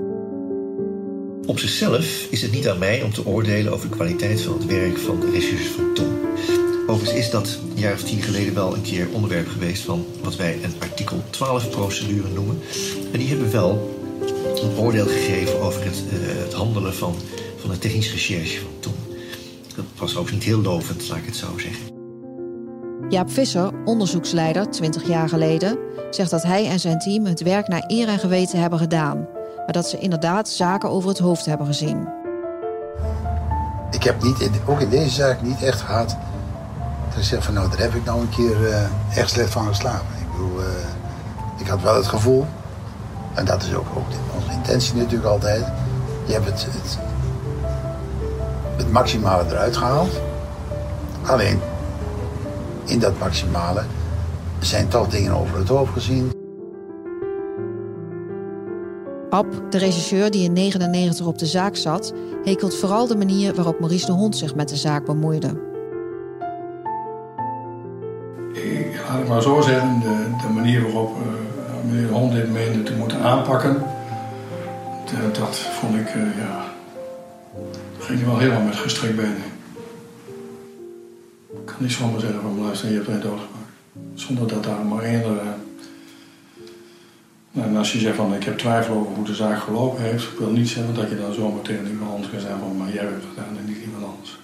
Op 1.45 1.59
zichzelf 1.59 2.27
is 2.29 2.41
het 2.41 2.51
niet 2.51 2.69
aan 2.69 2.79
mij 2.79 3.03
om 3.03 3.13
te 3.13 3.25
oordelen 3.25 3.73
over 3.73 3.89
de 3.89 3.95
kwaliteit 3.95 4.41
van 4.41 4.53
het 4.53 4.65
werk 4.65 4.97
van 4.97 5.19
de 5.19 5.31
rechercheurs 5.31 5.69
van 5.69 5.93
Tom. 5.93 6.19
Overigens 6.87 7.19
is 7.25 7.29
dat 7.29 7.59
een 7.75 7.81
jaar 7.81 7.93
of 7.93 8.03
tien 8.03 8.21
geleden 8.21 8.53
wel 8.53 8.75
een 8.75 8.81
keer 8.81 9.07
onderwerp 9.11 9.47
geweest 9.47 9.83
van 9.83 10.05
wat 10.23 10.35
wij 10.35 10.59
een 10.63 10.73
artikel 10.79 11.23
12 11.29 11.69
procedure 11.69 12.29
noemen. 12.33 12.59
En 13.11 13.19
die 13.19 13.27
hebben 13.27 13.51
wel 13.51 13.97
een 14.61 14.77
oordeel 14.77 15.07
gegeven 15.07 15.61
over 15.61 15.83
het, 15.83 16.03
uh, 16.13 16.43
het 16.43 16.53
handelen 16.53 16.93
van, 16.93 17.15
van 17.57 17.69
de 17.69 17.77
technische 17.77 18.11
recherche 18.11 18.59
van 18.59 18.71
Tom. 18.79 18.98
Dat 20.09 20.17
was 20.17 20.27
ook 20.27 20.33
niet 20.33 20.43
heel 20.43 20.61
lovend, 20.61 21.09
laat 21.09 21.17
ik 21.17 21.25
het 21.25 21.35
zo 21.35 21.57
zeggen. 21.57 21.85
Jaap 23.09 23.31
Visser, 23.31 23.71
onderzoeksleider 23.85 24.69
20 24.69 25.07
jaar 25.07 25.29
geleden, 25.29 25.77
zegt 26.09 26.29
dat 26.29 26.43
hij 26.43 26.67
en 26.67 26.79
zijn 26.79 26.99
team 26.99 27.25
het 27.25 27.41
werk 27.41 27.67
naar 27.67 27.83
eer 27.87 28.07
en 28.07 28.19
geweten 28.19 28.59
hebben 28.59 28.79
gedaan, 28.79 29.27
maar 29.55 29.71
dat 29.71 29.89
ze 29.89 29.99
inderdaad 29.99 30.49
zaken 30.49 30.89
over 30.89 31.09
het 31.09 31.19
hoofd 31.19 31.45
hebben 31.45 31.67
gezien. 31.67 32.07
Ik 33.91 34.03
heb 34.03 34.23
niet, 34.23 34.49
ook 34.65 34.79
in 34.79 34.89
deze 34.89 35.09
zaak 35.09 35.41
niet 35.41 35.63
echt 35.63 35.81
gehad 35.81 36.17
dat 37.09 37.17
ik 37.17 37.23
zeg 37.23 37.43
van 37.43 37.53
nou, 37.53 37.69
daar 37.69 37.79
heb 37.79 37.93
ik 37.93 38.05
nou 38.05 38.21
een 38.21 38.29
keer 38.29 38.61
uh, 38.61 39.17
echt 39.17 39.29
slecht 39.29 39.51
van 39.51 39.67
geslapen. 39.67 40.15
Ik 40.19 40.31
bedoel, 40.31 40.59
uh, 40.59 40.65
ik 41.57 41.67
had 41.67 41.81
wel 41.81 41.95
het 41.95 42.07
gevoel, 42.07 42.45
en 43.33 43.45
dat 43.45 43.63
is 43.63 43.73
ook, 43.73 43.87
ook 43.95 44.07
onze 44.35 44.51
intentie 44.51 44.95
natuurlijk 44.95 45.29
altijd, 45.29 45.65
je 46.25 46.33
hebt 46.33 46.45
het, 46.45 46.65
het 46.65 46.99
het 48.79 48.91
maximale 48.91 49.43
eruit 49.49 49.77
gehaald. 49.77 50.21
Alleen 51.25 51.59
in 52.85 52.99
dat 52.99 53.19
maximale 53.19 53.83
zijn 54.59 54.87
toch 54.87 55.07
dingen 55.07 55.33
over 55.33 55.57
het 55.57 55.67
hoofd 55.67 55.93
gezien. 55.93 56.31
Ab, 59.29 59.45
de 59.69 59.77
regisseur 59.77 60.31
die 60.31 60.43
in 60.43 60.53
99 60.53 61.25
op 61.25 61.37
de 61.37 61.45
zaak 61.45 61.75
zat, 61.75 62.13
hekelt 62.43 62.75
vooral 62.75 63.07
de 63.07 63.15
manier 63.17 63.55
waarop 63.55 63.79
Maurice 63.79 64.05
de 64.05 64.11
Hond 64.11 64.37
zich 64.37 64.55
met 64.55 64.69
de 64.69 64.75
zaak 64.75 65.05
bemoeide. 65.05 65.47
Ik 68.53 69.01
laat 69.07 69.19
het 69.19 69.27
maar 69.27 69.41
zo 69.41 69.61
zeggen, 69.61 69.99
de, 69.99 70.47
de 70.47 70.53
manier 70.53 70.81
waarop 70.81 71.17
uh, 71.17 71.27
meneer 71.85 72.07
de 72.07 72.13
Hond 72.13 72.31
dit 72.31 72.51
meende 72.51 72.83
te 72.83 72.93
moeten 72.93 73.21
aanpakken, 73.21 73.83
de, 75.05 75.39
dat 75.39 75.57
vond 75.57 75.95
ik, 75.95 76.15
uh, 76.15 76.37
ja, 76.37 76.68
ging 78.09 78.21
je 78.21 78.27
wel 78.27 78.39
helemaal 78.39 78.61
met 78.61 78.75
gestrekt 78.75 79.15
benen. 79.15 79.43
Ik 81.51 81.65
kan 81.65 81.75
niet 81.77 81.91
zomaar 81.91 82.19
zeggen 82.19 82.41
van 82.41 82.59
luister, 82.59 82.89
je 82.89 82.95
hebt 82.95 83.07
mij 83.07 83.19
doodgemaakt. 83.19 83.73
Zonder 84.13 84.47
dat 84.47 84.63
daar 84.63 84.85
maar 84.85 85.03
één... 85.03 85.21
Uh... 85.21 85.37
En 87.63 87.77
als 87.77 87.91
je 87.91 87.99
zegt 87.99 88.15
van 88.15 88.33
ik 88.33 88.43
heb 88.43 88.57
twijfel 88.57 88.95
over 88.95 89.15
hoe 89.15 89.25
de 89.25 89.35
zaak 89.35 89.59
gelopen 89.59 90.03
heeft, 90.03 90.23
ik 90.23 90.37
wil 90.37 90.49
niet 90.49 90.69
zeggen 90.69 90.93
dat 90.93 91.09
je 91.09 91.17
dan 91.17 91.33
zomaar 91.33 91.61
tegen 91.61 91.87
iemand 91.87 92.11
anders 92.11 92.31
kan 92.31 92.39
zeggen 92.39 92.59
van 92.59 92.77
maar 92.77 92.93
jij 92.93 93.03
hebt 93.03 93.15
het 93.15 93.23
gedaan 93.29 93.57
en 93.57 93.65
niet 93.65 93.77
iemand 93.85 94.03
anders. 94.03 94.39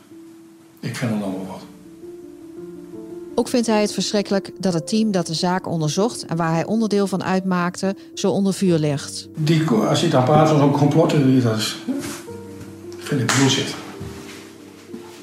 Ik 0.80 0.96
vind 0.96 1.12
het 1.12 1.22
allemaal 1.22 1.46
wat. 1.46 1.64
Ook 3.36 3.48
vindt 3.48 3.68
hij 3.68 3.82
het 3.82 3.94
verschrikkelijk 3.94 4.52
dat 4.60 4.74
het 4.74 4.88
team 4.88 5.12
dat 5.12 5.28
de 5.28 5.34
zaak 5.34 5.68
onderzocht 5.68 6.26
en 6.26 6.38
waar 6.38 6.54
hij 6.54 6.66
onderdeel 6.66 7.08
van 7.08 7.24
uitmaakte, 7.24 7.96
zo 8.14 8.32
onder 8.32 8.54
vuur 8.54 8.78
ligt. 8.78 9.28
Die, 9.38 9.70
als 9.70 10.00
je 10.00 10.06
het 10.06 10.16
aan 10.16 10.24
praat 10.24 10.50
van 10.50 10.58
zo'n 10.58 10.72
complot, 10.72 11.10
dat 11.44 11.58
is, 11.58 11.78
vind 13.06 13.22
ik 13.22 13.38
bullshit. 13.38 13.76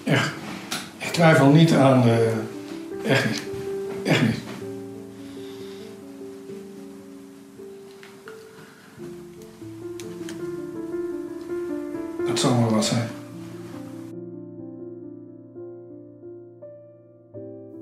Echt. 0.04 0.30
Ik 0.98 1.12
twijfel 1.12 1.48
niet 1.48 1.72
aan. 1.72 2.06
Uh, 2.06 2.14
echt 3.04 3.28
niet. 3.28 3.42
Echt 4.02 4.22
niet. 4.22 4.36
Dat 12.26 12.38
zou 12.38 12.54
maar 12.54 12.70
wat 12.70 12.84
zijn. 12.84 13.08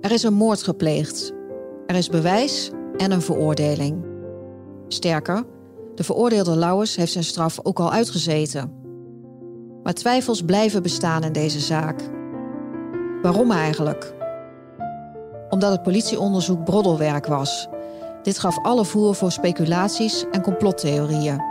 Er 0.00 0.12
is 0.12 0.22
een 0.22 0.34
moord 0.34 0.62
gepleegd. 0.62 1.32
Er 1.86 1.94
is 1.94 2.08
bewijs 2.08 2.70
en 2.96 3.10
een 3.10 3.22
veroordeling. 3.22 4.04
Sterker, 4.88 5.44
de 5.94 6.04
veroordeelde 6.04 6.56
Lauwers 6.56 6.96
heeft 6.96 7.12
zijn 7.12 7.24
straf 7.24 7.58
ook 7.62 7.80
al 7.80 7.92
uitgezeten. 7.92 8.79
Maar 9.90 9.98
twijfels 9.98 10.42
blijven 10.42 10.82
bestaan 10.82 11.24
in 11.24 11.32
deze 11.32 11.60
zaak. 11.60 12.00
Waarom 13.22 13.50
eigenlijk? 13.50 14.14
Omdat 15.48 15.70
het 15.70 15.82
politieonderzoek 15.82 16.64
broddelwerk 16.64 17.26
was. 17.26 17.68
Dit 18.22 18.38
gaf 18.38 18.58
alle 18.62 18.84
voer 18.84 19.14
voor 19.14 19.32
speculaties 19.32 20.24
en 20.30 20.42
complottheorieën. 20.42 21.42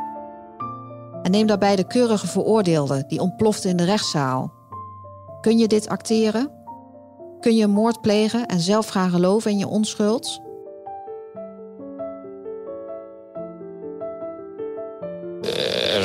En 1.22 1.32
neem 1.32 1.48
daarbij 1.48 1.76
de 1.76 1.88
keurige 1.88 2.28
veroordeelde 2.28 3.04
die 3.08 3.22
ontplofte 3.22 3.70
in 3.70 3.76
de 3.76 3.86
rechtszaal. 3.86 4.54
Kun 5.42 5.58
je 5.58 5.68
dit 5.68 5.90
acteren? 5.90 6.52
Kun 7.40 7.56
je 7.56 7.64
een 7.64 7.72
moord 7.72 8.02
plegen 8.02 8.46
en 8.46 8.60
zelf 8.60 8.88
gaan 8.88 9.10
geloven 9.10 9.52
in 9.52 9.58
je 9.58 9.68
onschuld? 9.68 10.42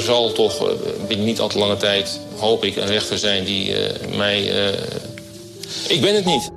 Zal 0.05 0.33
toch 0.33 0.62
uh, 0.62 0.69
binnen 1.09 1.27
niet 1.27 1.40
al 1.40 1.49
te 1.49 1.59
lange 1.59 1.77
tijd, 1.77 2.21
hoop 2.38 2.64
ik, 2.64 2.77
een 2.77 2.87
rechter 2.87 3.19
zijn 3.19 3.45
die 3.45 3.69
uh, 3.69 4.17
mij... 4.17 4.40
ik 5.88 6.01
ben 6.01 6.14
het 6.14 6.25
niet. 6.25 6.53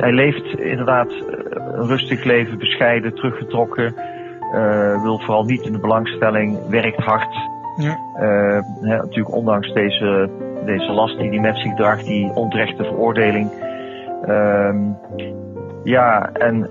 Hij 0.00 0.12
leeft 0.12 0.58
inderdaad 0.58 1.10
een 1.72 1.86
rustig 1.86 2.24
leven, 2.24 2.58
bescheiden, 2.58 3.14
teruggetrokken. 3.14 3.94
wil 5.02 5.18
vooral 5.18 5.44
niet 5.44 5.62
in 5.62 5.72
de 5.72 5.78
belangstelling, 5.78 6.58
werkt 6.68 6.98
hard. 6.98 7.34
Ja. 7.76 7.98
Hè, 8.80 8.96
natuurlijk 8.96 9.34
ondanks 9.34 9.72
deze, 9.72 10.30
deze 10.64 10.92
last 10.92 11.18
die 11.18 11.28
hij 11.28 11.40
met 11.40 11.58
zich 11.58 11.74
draagt, 11.74 12.04
die 12.04 12.30
onterechte 12.34 12.84
veroordeling. 12.84 13.50
Ehm, 14.22 14.76
ja, 15.84 16.30
en 16.32 16.68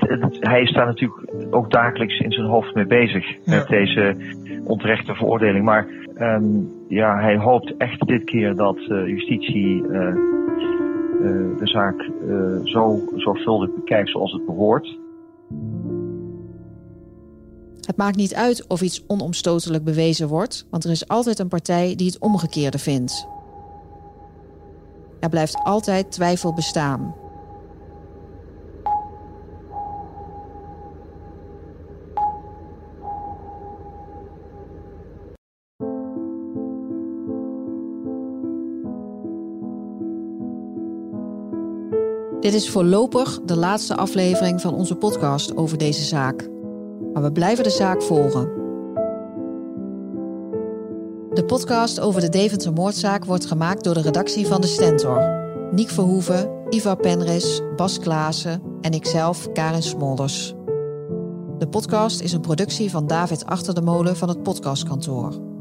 het, 0.00 0.20
het, 0.22 0.36
hij 0.40 0.62
is 0.62 0.72
daar 0.72 0.86
natuurlijk 0.86 1.30
ook 1.50 1.70
dagelijks 1.70 2.18
in 2.18 2.32
zijn 2.32 2.46
hoofd 2.46 2.74
mee 2.74 2.86
bezig. 2.86 3.24
Met 3.44 3.68
deze 3.68 4.16
onterechte 4.64 5.14
veroordeling. 5.14 5.64
Maar 5.64 5.86
um, 6.18 6.70
ja, 6.88 7.20
hij 7.20 7.36
hoopt 7.36 7.76
echt 7.76 8.06
dit 8.06 8.24
keer 8.24 8.54
dat 8.54 8.78
uh, 8.78 9.06
justitie 9.06 9.82
uh, 9.82 10.00
uh, 10.00 11.58
de 11.58 11.66
zaak 11.66 12.10
zo 12.64 13.00
zorgvuldig 13.16 13.74
bekijkt 13.74 14.10
zoals 14.10 14.32
het 14.32 14.46
behoort. 14.46 14.98
Het 17.80 17.96
maakt 17.96 18.16
niet 18.16 18.34
uit 18.34 18.66
of 18.68 18.80
iets 18.80 19.04
onomstotelijk 19.06 19.84
bewezen 19.84 20.28
wordt, 20.28 20.66
want 20.70 20.84
er 20.84 20.90
is 20.90 21.08
altijd 21.08 21.38
een 21.38 21.48
partij 21.48 21.94
die 21.96 22.06
het 22.06 22.18
omgekeerde 22.18 22.78
vindt. 22.78 23.28
Er 25.20 25.28
blijft 25.28 25.60
altijd 25.64 26.12
twijfel 26.12 26.54
bestaan. 26.54 27.14
Dit 42.42 42.54
is 42.54 42.70
voorlopig 42.70 43.40
de 43.44 43.56
laatste 43.56 43.96
aflevering 43.96 44.60
van 44.60 44.74
onze 44.74 44.94
podcast 44.94 45.56
over 45.56 45.78
deze 45.78 46.04
zaak. 46.04 46.48
Maar 47.12 47.22
we 47.22 47.32
blijven 47.32 47.64
de 47.64 47.70
zaak 47.70 48.02
volgen. 48.02 48.50
De 51.32 51.44
podcast 51.46 52.00
over 52.00 52.20
de 52.20 52.28
Deventer 52.28 52.72
moordzaak 52.72 53.24
wordt 53.24 53.46
gemaakt 53.46 53.84
door 53.84 53.94
de 53.94 54.00
redactie 54.00 54.46
van 54.46 54.60
de 54.60 54.66
Stentor. 54.66 55.40
Niek 55.70 55.88
Verhoeven, 55.88 56.50
Iva 56.68 56.94
Penris, 56.94 57.60
Bas 57.76 57.98
Klaassen 57.98 58.62
en 58.80 58.92
ikzelf, 58.92 59.52
Karin 59.52 59.82
Smolders. 59.82 60.54
De 61.58 61.68
podcast 61.68 62.20
is 62.20 62.32
een 62.32 62.40
productie 62.40 62.90
van 62.90 63.06
David 63.06 63.46
Achter 63.46 63.74
de 63.74 63.82
Molen 63.82 64.16
van 64.16 64.28
het 64.28 64.42
Podcastkantoor. 64.42 65.51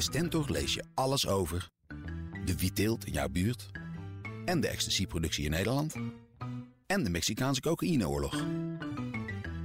De 0.00 0.06
Stentor 0.06 0.50
lees 0.50 0.74
je 0.74 0.84
alles 0.94 1.26
over 1.26 1.70
de 2.44 2.56
wietteelt 2.56 3.06
in 3.06 3.12
jouw 3.12 3.28
buurt 3.28 3.70
en 4.44 4.60
de 4.60 4.68
ecstasyproductie 4.68 5.44
in 5.44 5.50
Nederland 5.50 5.94
en 6.86 7.04
de 7.04 7.10
Mexicaanse 7.10 7.60
cocaïneoorlog. 7.60 8.44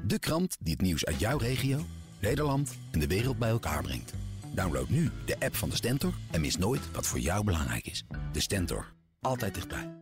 De 0.06 0.20
krant 0.20 0.58
die 0.60 0.74
het 0.74 0.82
nieuws 0.82 1.06
uit 1.06 1.20
jouw 1.20 1.38
regio, 1.38 1.86
Nederland 2.20 2.78
en 2.92 3.00
de 3.00 3.08
wereld 3.08 3.38
bij 3.38 3.50
elkaar 3.50 3.84
brengt. 3.84 4.14
Download 4.54 4.90
nu 4.90 5.12
de 5.26 5.40
app 5.40 5.56
van 5.56 5.70
de 5.70 5.76
Stentor 5.76 6.14
en 6.32 6.42
mis 6.42 6.58
nooit 6.58 6.92
wat 6.92 7.08
voor 7.08 7.20
jou 7.20 7.44
belangrijk 7.44 7.88
is. 7.88 8.06
De 8.32 8.40
Stentor, 8.40 8.94
altijd 9.22 9.54
dichtbij. 9.54 9.95